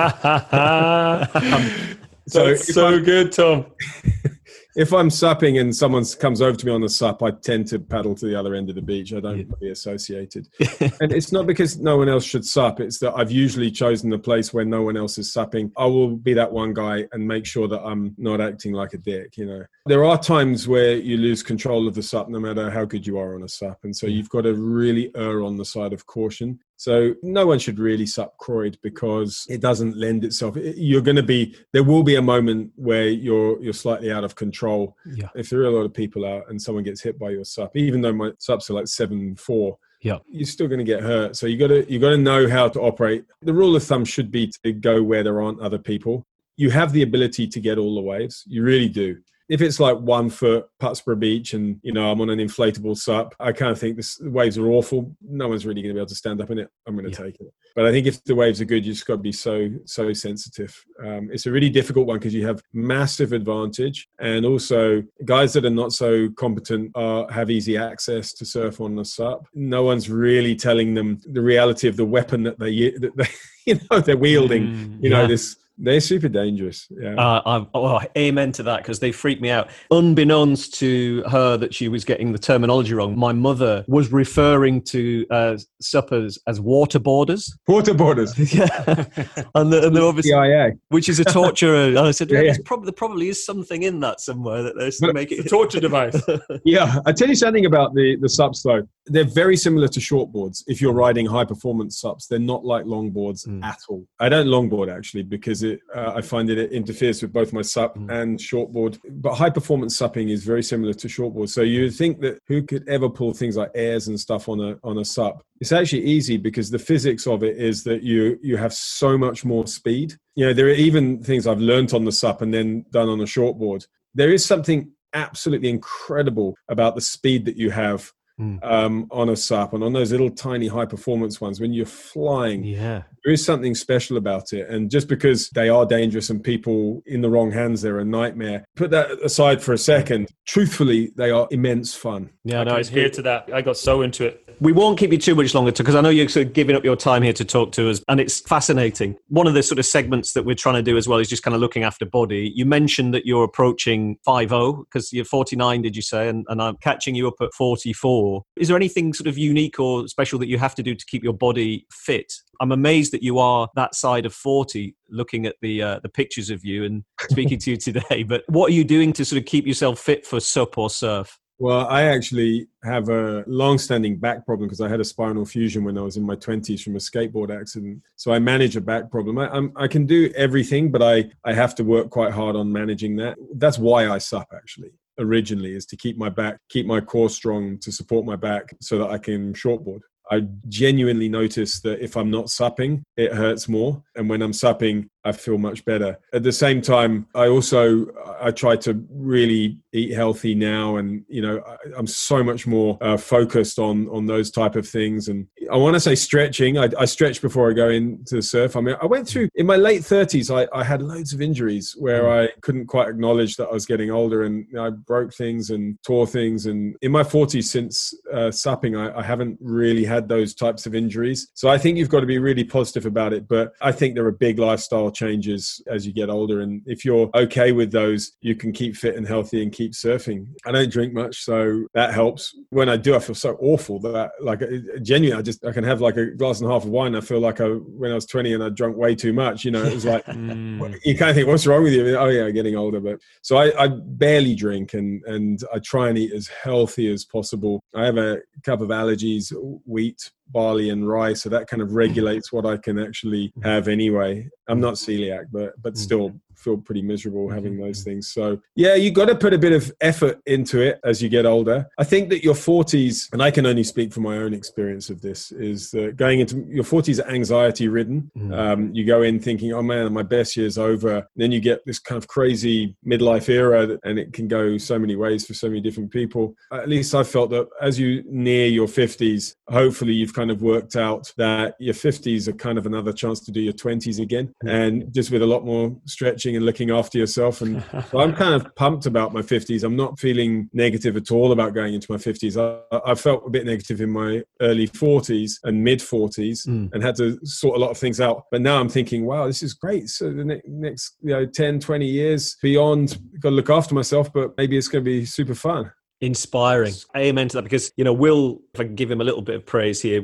[0.52, 3.66] um, so That's so good, Tom.
[4.76, 7.78] if I'm supping and someone comes over to me on the sup, I tend to
[7.78, 9.12] paddle to the other end of the beach.
[9.12, 9.54] I don't yeah.
[9.60, 10.48] be associated.
[11.00, 12.80] and it's not because no one else should sup.
[12.80, 15.72] It's that I've usually chosen the place where no one else is supping.
[15.76, 18.98] I will be that one guy and make sure that I'm not acting like a
[18.98, 19.64] dick, you know.
[19.86, 23.18] There are times where you lose control of the sup no matter how good you
[23.18, 23.78] are on a sup.
[23.82, 26.60] And so you've got to really err on the side of caution.
[26.80, 30.56] So no one should really sup Croyde because it doesn't lend itself.
[30.56, 34.34] You're going to be there will be a moment where you're you're slightly out of
[34.34, 34.96] control.
[35.04, 35.28] Yeah.
[35.34, 37.76] If there are a lot of people out and someone gets hit by your sup,
[37.76, 41.36] even though my sups are like seven four, yeah you're still going to get hurt
[41.36, 44.02] so you got to you got to know how to operate the rule of thumb
[44.02, 46.26] should be to go where there aren't other people
[46.56, 49.18] you have the ability to get all the waves you really do
[49.50, 53.34] if it's like one foot Putsborough Beach and you know I'm on an inflatable sup,
[53.40, 55.14] I kind of think this, the waves are awful.
[55.20, 56.68] No one's really going to be able to stand up in it.
[56.86, 57.26] I'm going to yeah.
[57.26, 57.52] take it.
[57.74, 60.12] But I think if the waves are good, you just got to be so so
[60.12, 60.72] sensitive.
[61.04, 65.64] Um, it's a really difficult one because you have massive advantage, and also guys that
[65.64, 69.48] are not so competent are, have easy access to surf on the sup.
[69.52, 73.28] No one's really telling them the reality of the weapon that they that they
[73.66, 74.68] you know they're wielding.
[74.68, 76.86] Mm, you know this They're super dangerous.
[76.90, 77.14] Yeah.
[77.14, 79.70] Uh, I'm, oh, amen to that because they freak me out.
[79.90, 85.26] Unbeknownst to her that she was getting the terminology wrong, my mother was referring to
[85.30, 87.56] uh, suppers as water borders.
[87.68, 88.34] waterboarders.
[88.34, 88.54] Waterboarders.
[89.36, 90.72] yeah, and, the, and the obviously, CIA.
[90.88, 91.74] which is a torture.
[91.74, 92.56] and I said, yeah, Yeah, yeah.
[92.64, 95.48] prob- there probably is something in that somewhere that there's to But make it a
[95.48, 96.20] torture device.
[96.64, 98.82] Yeah, I tell you something about the the sups though.
[99.06, 100.62] They're very similar to shortboards.
[100.66, 103.64] If you're riding high performance sups, they're not like longboards Mm.
[103.64, 104.04] at all.
[104.18, 107.62] I don't longboard actually because it uh, I find that it interferes with both my
[107.62, 108.10] sup Mm.
[108.20, 108.98] and shortboard.
[109.10, 111.48] But high performance supping is very similar to shortboard.
[111.48, 114.78] So you think that who could ever pull things like airs and stuff on a
[114.82, 115.42] on a sup?
[115.60, 119.44] It's actually easy because the physics of it is that you you have so much
[119.44, 120.14] more speed.
[120.36, 123.20] You know, there are even things I've learnt on the sup and then done on
[123.20, 123.86] a shortboard.
[124.14, 128.58] There is something absolutely incredible about the speed that you have Mm.
[128.64, 132.64] um, on a SUP and on those little tiny high performance ones when you're flying.
[132.64, 133.02] yeah.
[133.22, 134.70] There is something special about it.
[134.70, 138.64] And just because they are dangerous and people in the wrong hands, they're a nightmare.
[138.76, 140.30] Put that aside for a second.
[140.46, 142.30] Truthfully, they are immense fun.
[142.44, 143.50] Yeah, I no, can it's adhere to that.
[143.52, 144.49] I got so into it.
[144.62, 146.84] We won't keep you too much longer because I know you're sort of giving up
[146.84, 149.16] your time here to talk to us, and it's fascinating.
[149.28, 151.42] One of the sort of segments that we're trying to do as well is just
[151.42, 152.52] kind of looking after body.
[152.54, 156.28] You mentioned that you're approaching 50 because you're 49, did you say?
[156.28, 158.44] And, and I'm catching you up at 44.
[158.58, 161.24] Is there anything sort of unique or special that you have to do to keep
[161.24, 162.30] your body fit?
[162.60, 166.50] I'm amazed that you are that side of 40 looking at the uh, the pictures
[166.50, 168.24] of you and speaking to you today.
[168.24, 171.39] But what are you doing to sort of keep yourself fit for SUP or surf?
[171.60, 175.98] Well, I actually have a long-standing back problem because I had a spinal fusion when
[175.98, 178.00] I was in my 20s from a skateboard accident.
[178.16, 179.36] So I manage a back problem.
[179.36, 182.72] I, I'm, I can do everything, but I, I have to work quite hard on
[182.72, 183.36] managing that.
[183.56, 187.76] That's why I sup actually originally is to keep my back, keep my core strong
[187.80, 190.00] to support my back so that I can shortboard.
[190.30, 194.02] I genuinely notice that if I'm not supping, it hurts more.
[194.16, 196.18] And when I'm supping, I feel much better.
[196.32, 198.06] At the same time, I also
[198.40, 202.96] I try to really eat healthy now, and you know I, I'm so much more
[203.00, 205.28] uh, focused on on those type of things.
[205.28, 206.78] And I want to say stretching.
[206.78, 208.76] I, I stretch before I go into the surf.
[208.76, 210.54] I mean, I went through in my late 30s.
[210.54, 214.10] I, I had loads of injuries where I couldn't quite acknowledge that I was getting
[214.10, 216.64] older, and you know, I broke things and tore things.
[216.64, 220.94] And in my 40s, since uh, supping, I, I haven't really had those types of
[220.94, 221.50] injuries.
[221.54, 223.46] So I think you've got to be really positive about it.
[223.46, 226.60] But I think there are big lifestyle changes as you get older.
[226.60, 230.46] And if you're okay with those, you can keep fit and healthy and keep surfing.
[230.66, 232.56] I don't drink much, so that helps.
[232.70, 234.60] When I do, I feel so awful that, I, like,
[235.02, 237.14] genuinely, I just I can have like a glass and a half of wine.
[237.14, 239.64] I feel like I when I was 20 and I drunk way too much.
[239.64, 240.98] You know, it was like Mm.
[241.04, 242.16] you kind of think, what's wrong with you?
[242.16, 243.00] Oh yeah, getting older.
[243.00, 247.24] But so I, I barely drink and and I try and eat as healthy as
[247.24, 247.82] possible.
[247.94, 249.52] I have a couple of allergies,
[249.86, 253.62] wheat, barley, and rye, so that kind of regulates what I can actually mm-hmm.
[253.62, 254.48] have anyway.
[254.68, 256.02] I'm not celiac, but but mm-hmm.
[256.02, 258.10] still feel pretty miserable mm-hmm, having those mm-hmm.
[258.10, 258.28] things.
[258.28, 261.46] So yeah, you got to put a bit of effort into it as you get
[261.46, 261.86] older.
[261.98, 265.20] I think that your 40s, and I can only speak from my own experience of
[265.20, 268.30] this, is that going into your 40s are anxiety ridden.
[268.36, 268.52] Mm-hmm.
[268.52, 271.26] Um, you go in thinking, oh man, my best year's over.
[271.36, 274.98] Then you get this kind of crazy midlife era, that, and it can go so
[274.98, 276.54] many ways for so many different people.
[276.72, 280.96] At least I felt that as you near your 50s, hopefully you've kind of worked
[280.96, 285.12] out that your 50s are kind of another chance to do your 20s again, and
[285.12, 287.60] just with a lot more stretching and looking after yourself.
[287.60, 289.82] And so I'm kind of pumped about my 50s.
[289.84, 292.56] I'm not feeling negative at all about going into my 50s.
[292.92, 296.90] I, I felt a bit negative in my early 40s and mid 40s Mm.
[296.92, 298.44] and had to sort a lot of things out.
[298.50, 300.08] But now I'm thinking, wow, this is great.
[300.08, 304.32] So the ne- next you know, 10, 20 years beyond, got to look after myself,
[304.32, 305.90] but maybe it's going to be super fun.
[306.20, 306.92] Inspiring.
[307.16, 309.54] Amen to that because, you know, Will, if I can give him a little bit
[309.56, 310.22] of praise here,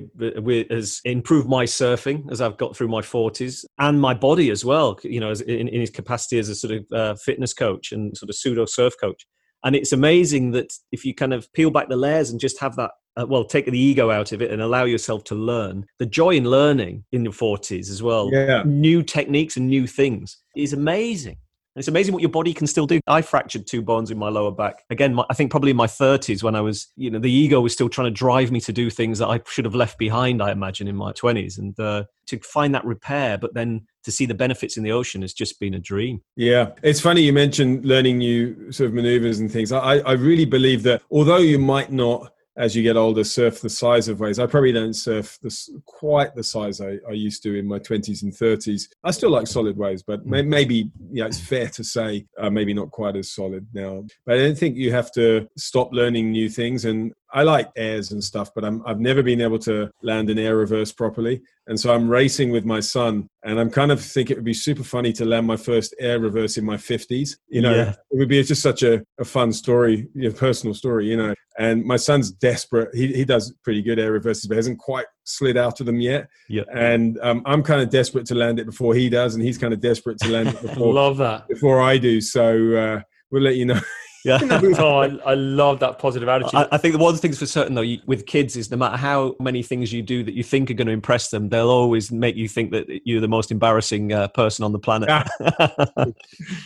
[0.71, 4.99] has improved my surfing as I've got through my 40s and my body as well,
[5.03, 8.17] you know, as in, in his capacity as a sort of uh, fitness coach and
[8.17, 9.27] sort of pseudo surf coach.
[9.65, 12.77] And it's amazing that if you kind of peel back the layers and just have
[12.77, 16.07] that, uh, well, take the ego out of it and allow yourself to learn, the
[16.07, 18.63] joy in learning in your 40s as well, Yeah.
[18.67, 21.39] new techniques and new things is amazing.
[21.77, 23.01] It's amazing what your body can still do.
[23.07, 24.85] I fractured two bones in my lower back.
[24.89, 27.61] Again, my, I think probably in my 30s when I was, you know, the ego
[27.61, 30.43] was still trying to drive me to do things that I should have left behind,
[30.43, 31.59] I imagine, in my 20s.
[31.59, 35.22] And uh, to find that repair, but then to see the benefits in the ocean
[35.22, 36.22] has just been a dream.
[36.37, 39.70] Yeah, it's funny you mentioned learning new sort of maneuvers and things.
[39.70, 43.69] I, I really believe that although you might not, as you get older, surf the
[43.69, 47.59] size of waves, I probably don't surf this quite the size I, I used to
[47.59, 48.89] in my 20s and 30s.
[49.05, 52.73] I still like solid waves, but may, maybe yeah, it's fair to say uh, maybe
[52.73, 54.05] not quite as solid now.
[54.25, 56.87] But I don't think you have to stop learning new things.
[56.87, 60.39] And I like airs and stuff, but I'm, I've never been able to land an
[60.39, 61.43] air reverse properly.
[61.66, 64.55] And so I'm racing with my son, and I'm kind of think it would be
[64.55, 67.31] super funny to land my first air reverse in my 50s.
[67.49, 67.91] You know, Yeah.
[67.91, 71.35] it would be just such a, a fun story, you know, personal story, you know.
[71.59, 72.95] And my son's desperate.
[72.95, 76.29] He, he does pretty good air reverses, but hasn't quite slid out of them yet.
[76.49, 76.62] Yeah.
[76.72, 79.74] And um, I'm kind of desperate to land it before he does, and he's kind
[79.74, 81.49] of desperate to land it before, love that.
[81.49, 82.20] before I do.
[82.20, 83.01] So uh,
[83.33, 83.81] we'll let you know.
[84.27, 84.39] Yeah.
[84.79, 86.55] oh, I, I love that positive attitude.
[86.55, 88.97] I, I think the one thing's for certain though, you, with kids is no matter
[88.97, 92.11] how many things you do that you think are going to impress them, they'll always
[92.11, 95.09] make you think that you're the most embarrassing uh, person on the planet.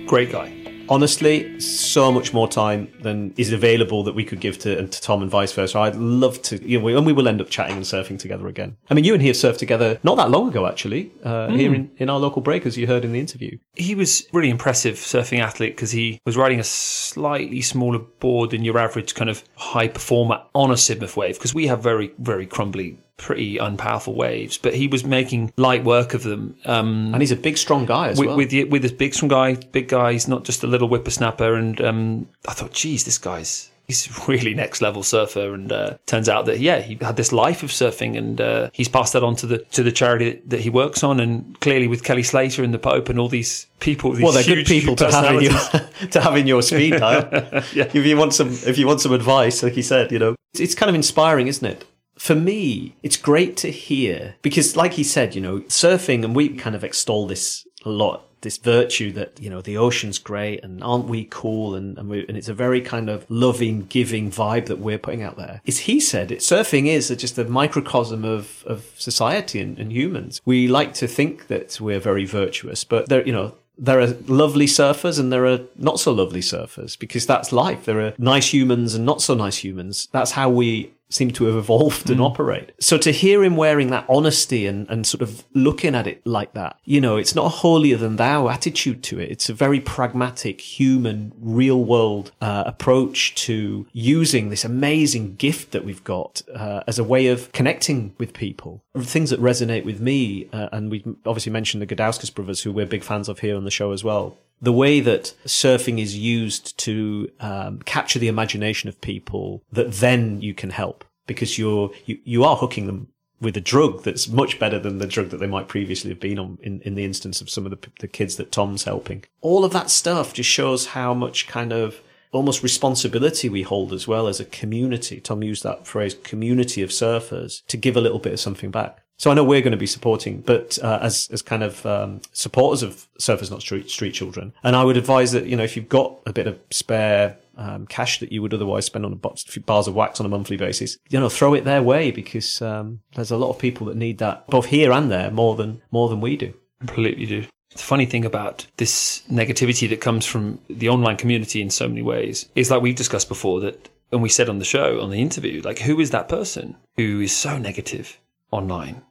[0.07, 0.60] Great guy.
[0.91, 5.21] Honestly, so much more time than is available that we could give to, to Tom
[5.21, 5.79] and vice versa.
[5.79, 8.75] I'd love to, you know, and we will end up chatting and surfing together again.
[8.89, 11.73] I mean, you and he have surfed together not that long ago, actually, uh, here
[11.73, 13.57] in, in our local break, as you heard in the interview.
[13.73, 18.65] He was really impressive surfing athlete because he was riding a slightly smaller board than
[18.65, 22.45] your average kind of high performer on a Sidmouth wave because we have very, very
[22.45, 24.57] crumbly, pretty unpowerful waves.
[24.57, 26.55] But he was making light work of them.
[26.65, 28.37] Um, And he's a big, strong guy as with, well.
[28.37, 30.13] with with this big strong guy, big guy.
[30.13, 31.53] He's not just a little whippersnapper.
[31.53, 35.53] And um, I thought, geez, this guy's he's really next level surfer.
[35.53, 38.89] And uh, turns out that yeah, he had this life of surfing, and uh, he's
[38.89, 41.19] passed that on to the to the charity that, he works on.
[41.19, 44.43] And clearly, with Kelly Slater and the Pope and all these people, these well, they're
[44.43, 45.59] huge, good people to have in your
[46.11, 47.29] to have in your speed dial.
[47.73, 50.59] If you want some, if you want some advice, like he said, you know, it's,
[50.59, 51.85] it's kind of inspiring, isn't it?
[52.21, 56.49] For me, it's great to hear because, like he said, you know, surfing, and we
[56.49, 58.27] kind of extol this a lot.
[58.41, 62.27] This virtue that you know the ocean's great and aren't we cool and and, we,
[62.27, 65.61] and it's a very kind of loving, giving vibe that we're putting out there.
[65.65, 66.39] Is he said it?
[66.41, 70.41] Surfing is just a microcosm of of society and, and humans.
[70.45, 74.67] We like to think that we're very virtuous, but there, you know, there are lovely
[74.67, 77.85] surfers and there are not so lovely surfers because that's life.
[77.85, 80.07] There are nice humans and not so nice humans.
[80.11, 82.71] That's how we seem to have evolved and operate.
[82.79, 86.53] So to hear him wearing that honesty and, and sort of looking at it like
[86.53, 89.31] that, you know, it's not a holier than thou attitude to it.
[89.31, 95.85] It's a very pragmatic, human, real world uh, approach to using this amazing gift that
[95.85, 98.83] we've got uh, as a way of connecting with people.
[98.97, 102.85] Things that resonate with me, uh, and we've obviously mentioned the Gudauskas brothers, who we're
[102.85, 106.77] big fans of here on the show as well the way that surfing is used
[106.79, 112.19] to um, capture the imagination of people that then you can help because you're you,
[112.23, 113.07] you are hooking them
[113.39, 116.37] with a drug that's much better than the drug that they might previously have been
[116.37, 119.23] on in, in the instance of some of the, the kids that Tom's helping.
[119.41, 122.01] All of that stuff just shows how much kind of
[122.31, 125.19] almost responsibility we hold as well as a community.
[125.19, 129.00] Tom used that phrase, community of surfers, to give a little bit of something back.
[129.21, 132.21] So I know we're going to be supporting, but uh, as as kind of um,
[132.33, 135.75] supporters of Surfers Not Street Street Children, and I would advise that you know if
[135.75, 139.15] you've got a bit of spare um, cash that you would otherwise spend on a
[139.15, 142.09] box, few bars of wax on a monthly basis, you know, throw it their way
[142.09, 145.55] because um, there's a lot of people that need that both here and there more
[145.55, 146.51] than more than we do.
[146.79, 147.45] Completely do.
[147.73, 152.01] The funny thing about this negativity that comes from the online community in so many
[152.01, 155.21] ways is like we've discussed before that, and we said on the show, on the
[155.21, 158.19] interview, like who is that person who is so negative
[158.49, 159.03] online?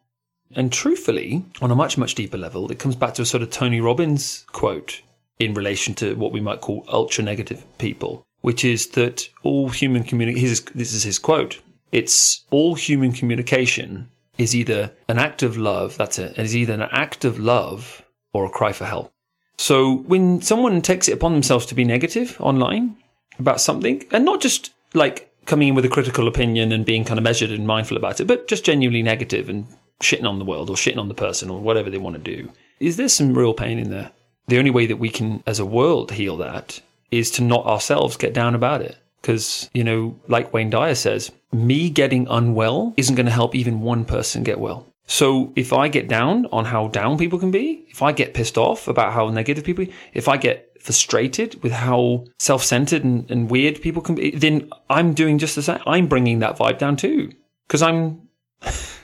[0.55, 3.51] And truthfully, on a much, much deeper level, it comes back to a sort of
[3.51, 5.03] Tony Robbins quote
[5.39, 10.05] in relation to what we might call ultra negative people, which is that all human
[10.05, 11.61] communication, this is his quote,
[11.93, 16.89] it's all human communication is either an act of love, that's it, is either an
[16.93, 19.13] act of love or a cry for help.
[19.59, 22.97] So when someone takes it upon themselves to be negative online
[23.39, 27.19] about something, and not just like coming in with a critical opinion and being kind
[27.19, 29.67] of measured and mindful about it, but just genuinely negative and
[30.01, 32.51] shitting on the world or shitting on the person or whatever they want to do,
[32.79, 34.11] is there some real pain in there?
[34.49, 36.81] The only way that we can, as a world, heal that
[37.11, 38.97] is to not ourselves get down about it.
[39.21, 43.83] Because, you know, like Wayne Dyer says, me getting unwell isn't going to help even
[43.83, 44.87] one person get well.
[45.07, 48.57] So if I get down on how down people can be, if I get pissed
[48.57, 53.83] off about how negative people, if I get frustrated with how self-centered and, and weird
[53.83, 55.81] people can be, then I'm doing just the same.
[55.87, 57.33] I'm bringing that vibe down too.
[57.67, 58.23] Because I'm,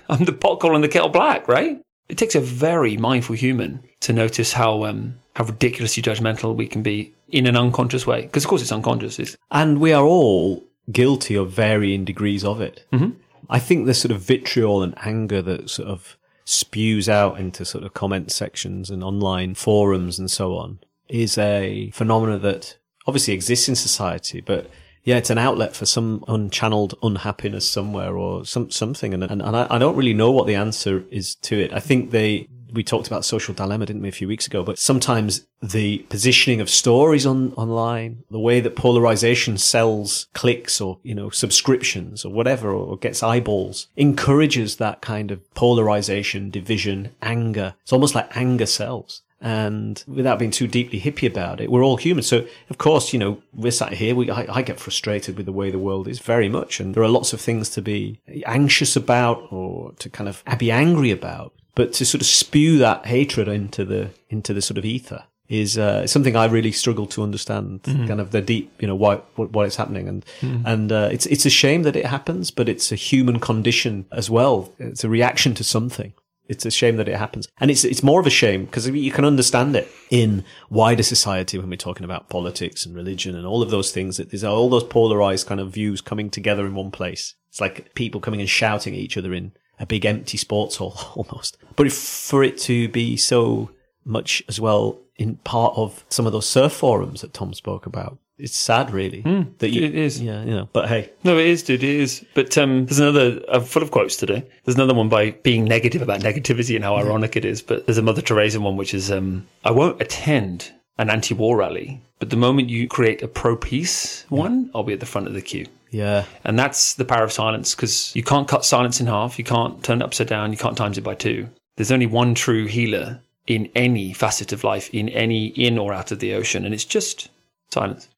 [0.08, 1.80] I'm the pot calling the kettle black, right?
[2.08, 6.82] It takes a very mindful human to notice how um, how ridiculously judgmental we can
[6.82, 8.22] be in an unconscious way.
[8.22, 9.18] Because of course it's unconscious.
[9.18, 12.84] It's, And we are all guilty of varying degrees of it.
[12.92, 13.10] Mm-hmm.
[13.50, 17.84] I think the sort of vitriol and anger that sort of spews out into sort
[17.84, 20.78] of comment sections and online forums and so on
[21.08, 22.76] is a phenomena that
[23.06, 24.70] obviously exists in society, but
[25.06, 29.56] yeah, it's an outlet for some unchanneled unhappiness somewhere or some something, and and, and
[29.56, 31.72] I, I don't really know what the answer is to it.
[31.72, 34.64] I think they we talked about social dilemma, didn't we, a few weeks ago?
[34.64, 40.98] But sometimes the positioning of stories on online, the way that polarization sells clicks or,
[41.04, 47.74] you know, subscriptions or whatever, or gets eyeballs, encourages that kind of polarization, division, anger.
[47.82, 49.22] It's almost like anger sells.
[49.40, 52.22] And without being too deeply hippie about it, we're all human.
[52.22, 54.14] So, of course, you know, we're sat here.
[54.14, 56.80] We, I, I get frustrated with the way the world is very much.
[56.80, 60.70] And there are lots of things to be anxious about or to kind of be
[60.70, 61.52] angry about.
[61.74, 65.78] But to sort of spew that hatred into the, into the sort of ether is
[65.78, 67.82] uh, something I really struggle to understand.
[67.82, 68.06] Mm-hmm.
[68.06, 70.24] Kind of the deep, you know, why what, what is happening, and
[70.66, 74.28] and uh, it's it's a shame that it happens, but it's a human condition as
[74.28, 74.72] well.
[74.78, 76.12] It's a reaction to something.
[76.48, 79.12] It's a shame that it happens, and it's it's more of a shame because you
[79.12, 83.62] can understand it in wider society when we're talking about politics and religion and all
[83.62, 84.16] of those things.
[84.16, 87.34] That there's all those polarized kind of views coming together in one place.
[87.48, 90.98] It's like people coming and shouting at each other in a big empty sports hall
[91.14, 91.56] almost.
[91.74, 93.70] But for it to be so
[94.04, 98.18] much as well in part of some of those surf forums that Tom spoke about.
[98.38, 99.22] It's sad, really.
[99.58, 100.20] that you, it is.
[100.20, 100.68] Yeah, you know.
[100.72, 101.82] But hey, No, it is, dude.
[101.82, 102.24] It is.
[102.34, 103.40] But um, there's another.
[103.48, 104.46] I'm full of quotes today.
[104.64, 107.62] There's another one by being negative about negativity and how ironic it is.
[107.62, 112.00] But there's a Mother Teresa one, which is um, I won't attend an anti-war rally,
[112.18, 115.42] but the moment you create a pro-peace one, I'll be at the front of the
[115.42, 115.66] queue.
[115.90, 119.38] yeah, And that's the power of silence because you can't cut silence in half.
[119.38, 120.52] You can't turn it upside down.
[120.52, 121.48] You can't times it by two.
[121.76, 126.12] There's only one true healer in any facet of life, in any in or out
[126.12, 127.28] of the ocean, and it's just
[127.70, 128.08] silence,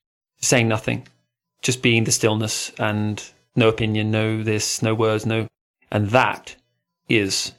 [0.40, 1.06] saying nothing,
[1.62, 3.22] just being the stillness and
[3.56, 5.48] no opinion, no this, no words, no,
[5.90, 6.56] and that
[7.08, 7.52] is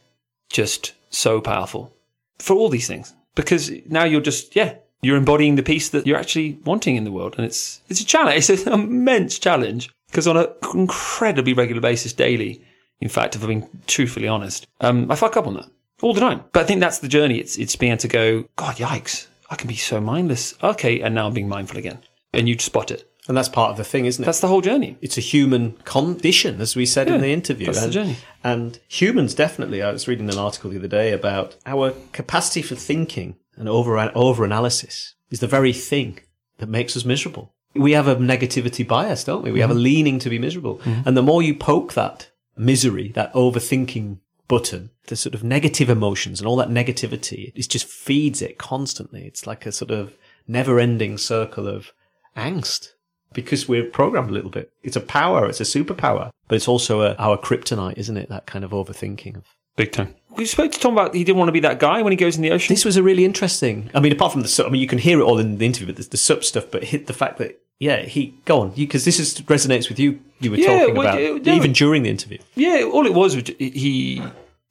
[0.50, 1.94] just so powerful
[2.40, 3.14] for all these things.
[3.36, 7.12] Because now you're just yeah you're embodying the peace that you're actually wanting in the
[7.12, 8.50] world and it's it's a challenge.
[8.50, 12.62] It's an immense challenge because on an incredibly regular basis daily
[13.00, 15.70] in fact if i'm being truthfully honest um, i fuck up on that
[16.02, 16.44] all the time.
[16.52, 17.40] But i think that's the journey.
[17.40, 20.56] It's it's being able to go god yikes i can be so mindless.
[20.62, 22.00] Okay and now i'm being mindful again
[22.34, 24.26] and you'd spot it and that's part of the thing, isn't it?
[24.26, 27.68] that's the whole journey it's a human condition, as we said in the interview.
[27.68, 28.18] that's the and, journey.
[28.44, 29.82] and humans definitely.
[29.82, 34.00] I was reading an article the other day about our capacity for thinking and over
[34.16, 36.20] over analysis is the very thing
[36.58, 37.54] that makes us miserable.
[37.76, 39.52] We have a negativity bias, don't we?
[39.52, 39.84] We have a mm-hmm.
[39.84, 41.08] leaning to be miserable, mm-hmm.
[41.08, 44.18] and the more you poke that misery, that overthinking
[44.48, 49.26] button, the sort of negative emotions and all that negativity, it just feeds it constantly.
[49.26, 50.18] It's like a sort of
[50.48, 51.94] never-ending circle of
[52.36, 52.90] angst
[53.34, 54.72] because we're programmed a little bit.
[54.84, 58.30] It's a power, it's a superpower, but it's also a, our kryptonite, isn't it?
[58.30, 59.38] That kind of overthinking.
[59.38, 59.44] Of
[59.76, 62.12] big time we spoke to tom about he didn't want to be that guy when
[62.12, 63.90] he goes in the ocean this was a really interesting.
[63.94, 65.66] I mean, apart from the, sup- I mean, you can hear it all in the
[65.66, 66.66] interview, but there's the sup stuff.
[66.72, 70.20] But hit the fact that yeah, he go on, because this is resonates with you.
[70.40, 71.54] You were Yeah, talking well, about no.
[71.54, 72.38] even during the interview.
[72.56, 74.22] Yeah, all it was, was he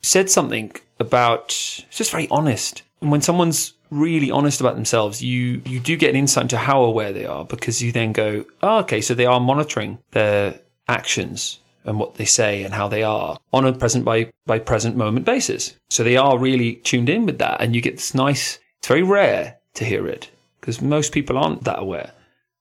[0.02, 1.46] said something about
[1.88, 2.82] it's just very honest.
[3.00, 6.82] And when someone's really honest about themselves, you you do get an insight into how
[6.82, 11.60] aware they are because you then go, oh, okay, so they are monitoring their actions
[11.84, 15.26] and what they say and how they are on a present by by present moment
[15.26, 15.76] basis.
[15.90, 18.58] So they are really tuned in with that, and you get this nice.
[18.78, 20.30] It's very rare to hear it
[20.60, 22.12] because most people aren't that aware.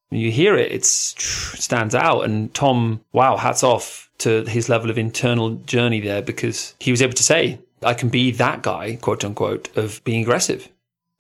[0.10, 0.90] When you hear it, it's
[1.62, 2.22] stands out.
[2.22, 7.02] And Tom, wow, hats off to his level of internal journey there because he was
[7.02, 10.70] able to say, I can be that guy, quote unquote, of being aggressive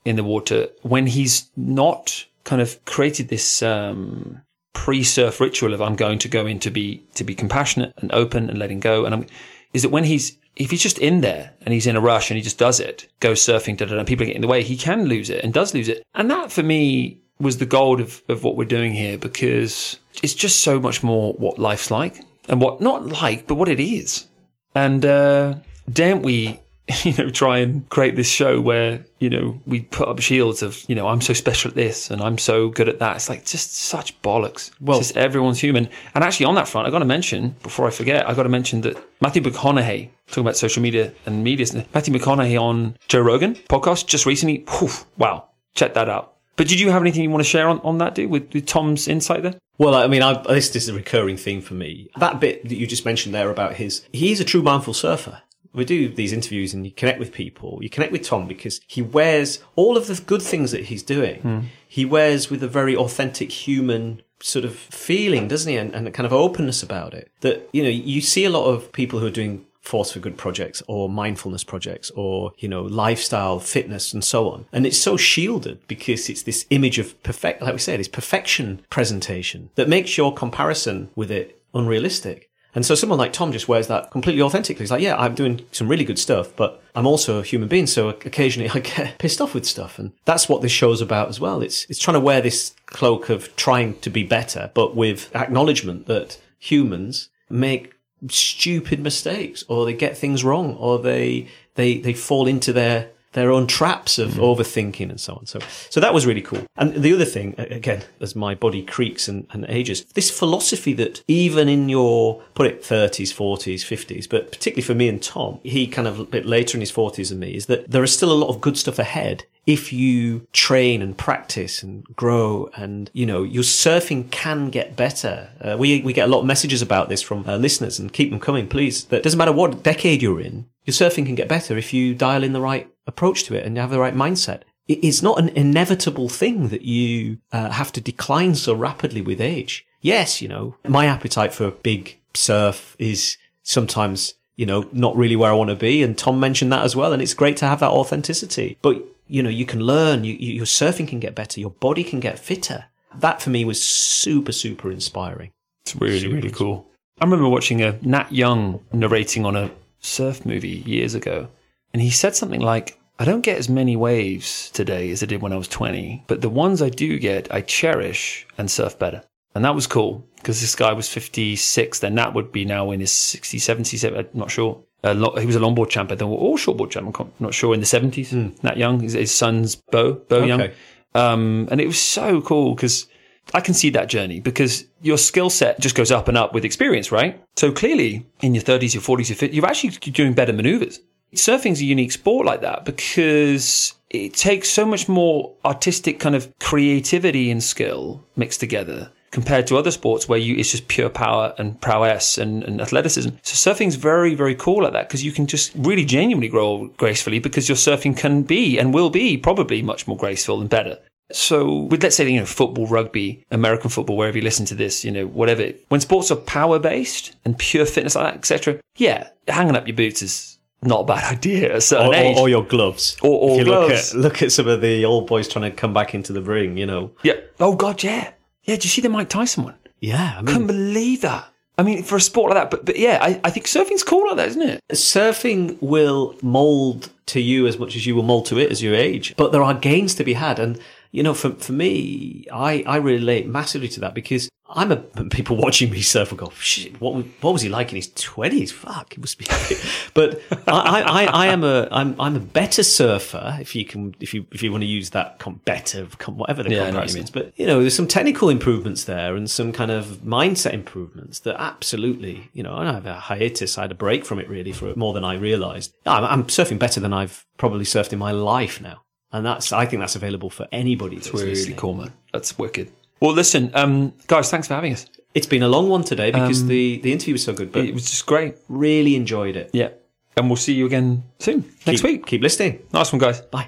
[0.07, 4.41] in the water when he's not kind of created this um,
[4.73, 8.49] pre-surf ritual of I'm going to go in to be to be compassionate and open
[8.49, 9.05] and letting go.
[9.05, 9.25] And I'm,
[9.73, 12.37] is that when he's if he's just in there and he's in a rush and
[12.37, 14.63] he just does it, goes surfing, da da da, and people get in the way,
[14.63, 16.03] he can lose it and does lose it.
[16.15, 20.33] And that for me was the gold of, of what we're doing here because it's
[20.33, 24.25] just so much more what life's like and what not like, but what it is.
[24.73, 25.55] And uh,
[25.91, 26.59] daren't we,
[27.03, 30.81] you know, try and create this show where, you know, we put up shields of,
[30.87, 33.17] you know, I'm so special at this and I'm so good at that.
[33.17, 34.71] It's like just such bollocks.
[34.79, 35.89] Well- It's just everyone's human.
[36.15, 38.49] And actually, on that front, I got to mention, before I forget, I got to
[38.49, 43.55] mention that Matthew McConaughey, talking about social media and media, Matthew McConaughey on Joe Rogan
[43.55, 46.35] podcast just recently, whew, wow, check that out.
[46.55, 48.65] But did you have anything you want to share on, on that, dude, with, with
[48.65, 49.55] Tom's insight there?
[49.77, 52.09] Well, I mean, I, this, this is a recurring theme for me.
[52.17, 55.43] That bit that you just mentioned there about his, he's a true mindful surfer.
[55.73, 57.79] We do these interviews and you connect with people.
[57.81, 61.41] You connect with Tom because he wears all of the good things that he's doing.
[61.41, 61.59] Hmm.
[61.87, 65.77] He wears with a very authentic human sort of feeling, doesn't he?
[65.77, 68.65] And, and a kind of openness about it that, you know, you see a lot
[68.65, 72.81] of people who are doing force for good projects or mindfulness projects or, you know,
[72.83, 74.65] lifestyle, fitness and so on.
[74.73, 78.81] And it's so shielded because it's this image of perfect, like we said, this perfection
[78.89, 82.49] presentation that makes your comparison with it unrealistic.
[82.75, 84.83] And so someone like Tom just wears that completely authentically.
[84.83, 87.87] He's like, yeah, I'm doing some really good stuff, but I'm also a human being.
[87.87, 89.97] So occasionally I get pissed off with stuff.
[89.97, 91.61] And that's what this show's about as well.
[91.61, 96.05] It's, it's trying to wear this cloak of trying to be better, but with acknowledgement
[96.07, 97.93] that humans make
[98.29, 103.51] stupid mistakes or they get things wrong or they, they, they fall into their their
[103.51, 104.39] own traps of mm.
[104.39, 105.45] overthinking and so on.
[105.45, 105.59] So,
[105.89, 106.65] so that was really cool.
[106.75, 111.23] And the other thing, again, as my body creaks and, and ages, this philosophy that
[111.27, 115.87] even in your, put it 30s, 40s, 50s, but particularly for me and Tom, he
[115.87, 118.31] kind of a bit later in his 40s than me, is that there is still
[118.31, 123.25] a lot of good stuff ahead if you train and practice and grow and you
[123.25, 127.09] know your surfing can get better uh, we we get a lot of messages about
[127.09, 130.39] this from uh, listeners and keep them coming please that doesn't matter what decade you're
[130.39, 133.65] in your surfing can get better if you dial in the right approach to it
[133.65, 134.61] and you have the right mindset.
[134.87, 139.85] It's not an inevitable thing that you uh, have to decline so rapidly with age.
[140.01, 145.35] Yes, you know, my appetite for a big surf is sometimes, you know, not really
[145.35, 146.03] where I want to be.
[146.03, 147.11] And Tom mentioned that as well.
[147.11, 148.77] And it's great to have that authenticity.
[148.81, 152.03] But, you know, you can learn, you, you, your surfing can get better, your body
[152.03, 152.85] can get fitter.
[153.15, 155.51] That for me was super, super inspiring.
[155.81, 156.87] It's really, super really cool.
[157.19, 161.49] I remember watching a Nat Young narrating on a surf movie years ago.
[161.97, 165.41] And he said something like, I don't get as many waves today as I did
[165.41, 169.23] when I was 20, but the ones I do get, I cherish and surf better.
[169.55, 172.99] And that was cool because this guy was 56, then that would be now in
[172.99, 174.79] his 60s, 70s, I'm not sure.
[175.03, 177.19] Uh, he was a longboard champ, they were all shortboard champ.
[177.19, 178.27] I'm not sure in the 70s.
[178.27, 178.63] Mm.
[178.63, 180.47] Nat Young, his, his son's Beau, Beau okay.
[180.47, 180.69] Young.
[181.15, 183.07] Um, and it was so cool because
[183.55, 186.63] I can see that journey because your skill set just goes up and up with
[186.63, 187.43] experience, right?
[187.55, 190.99] So clearly in your 30s, your 40s, your 50s, you're actually doing better maneuvers.
[191.33, 196.51] Surfing's a unique sport like that because it takes so much more artistic kind of
[196.59, 201.53] creativity and skill mixed together compared to other sports where you it's just pure power
[201.57, 203.29] and prowess and, and athleticism.
[203.43, 207.39] So surfing's very, very cool like that because you can just really genuinely grow gracefully
[207.39, 210.97] because your surfing can be and will be probably much more graceful and better.
[211.31, 215.03] So with let's say you know football, rugby, American football, wherever you listen to this,
[215.03, 215.71] you know whatever.
[215.89, 218.79] When sports are power based and pure fitness like that, etc.
[218.95, 222.37] Yeah, hanging up your boots is not a bad idea at a certain or, age.
[222.37, 223.17] Or, or your gloves.
[223.21, 224.13] Or, or if you gloves.
[224.13, 226.41] Look at, look at some of the old boys trying to come back into the
[226.41, 226.77] ring.
[226.77, 227.11] You know.
[227.23, 227.33] Yeah.
[227.59, 228.31] Oh God, yeah,
[228.63, 228.75] yeah.
[228.75, 229.75] Did you see the Mike Tyson one?
[229.99, 231.47] Yeah, I mean, couldn't believe that.
[231.79, 234.27] I mean, for a sport like that, but but yeah, I, I think surfing's cool
[234.27, 234.83] like that, isn't it?
[234.91, 238.95] Surfing will mold to you as much as you will mold to it as your
[238.95, 240.79] age, but there are gains to be had, and
[241.11, 244.97] you know, for, for me, I, I relate massively to that because I'm a,
[245.31, 248.71] people watching me surf will go, shit, what, what was he like in his twenties?
[248.71, 249.45] Fuck, it must be.
[250.13, 254.33] but I, I, I am a, I'm, I'm a better surfer if you can, if
[254.33, 257.29] you, if you want to use that com- better, com- whatever the yeah, comparison is.
[257.29, 261.55] But, you know, there's some technical improvements there and some kind of mindset improvements that
[261.59, 263.77] absolutely, you know, I have a hiatus.
[263.77, 265.93] I had a break from it really for more than I realized.
[266.05, 269.03] I'm, I'm surfing better than I've probably surfed in my life now.
[269.31, 271.17] And that's, I think that's available for anybody.
[271.17, 271.77] That's, that's really listening.
[271.77, 272.13] cool, man.
[272.31, 272.91] That's wicked.
[273.19, 275.05] Well, listen, um, guys, thanks for having us.
[275.33, 277.85] It's been a long one today because um, the, the interview was so good, but
[277.85, 278.55] it was just great.
[278.69, 279.69] Really enjoyed it.
[279.73, 279.89] Yeah.
[280.35, 282.25] And we'll see you again soon, next keep, week.
[282.25, 282.85] Keep listening.
[282.93, 283.41] Nice one, guys.
[283.41, 283.67] Bye.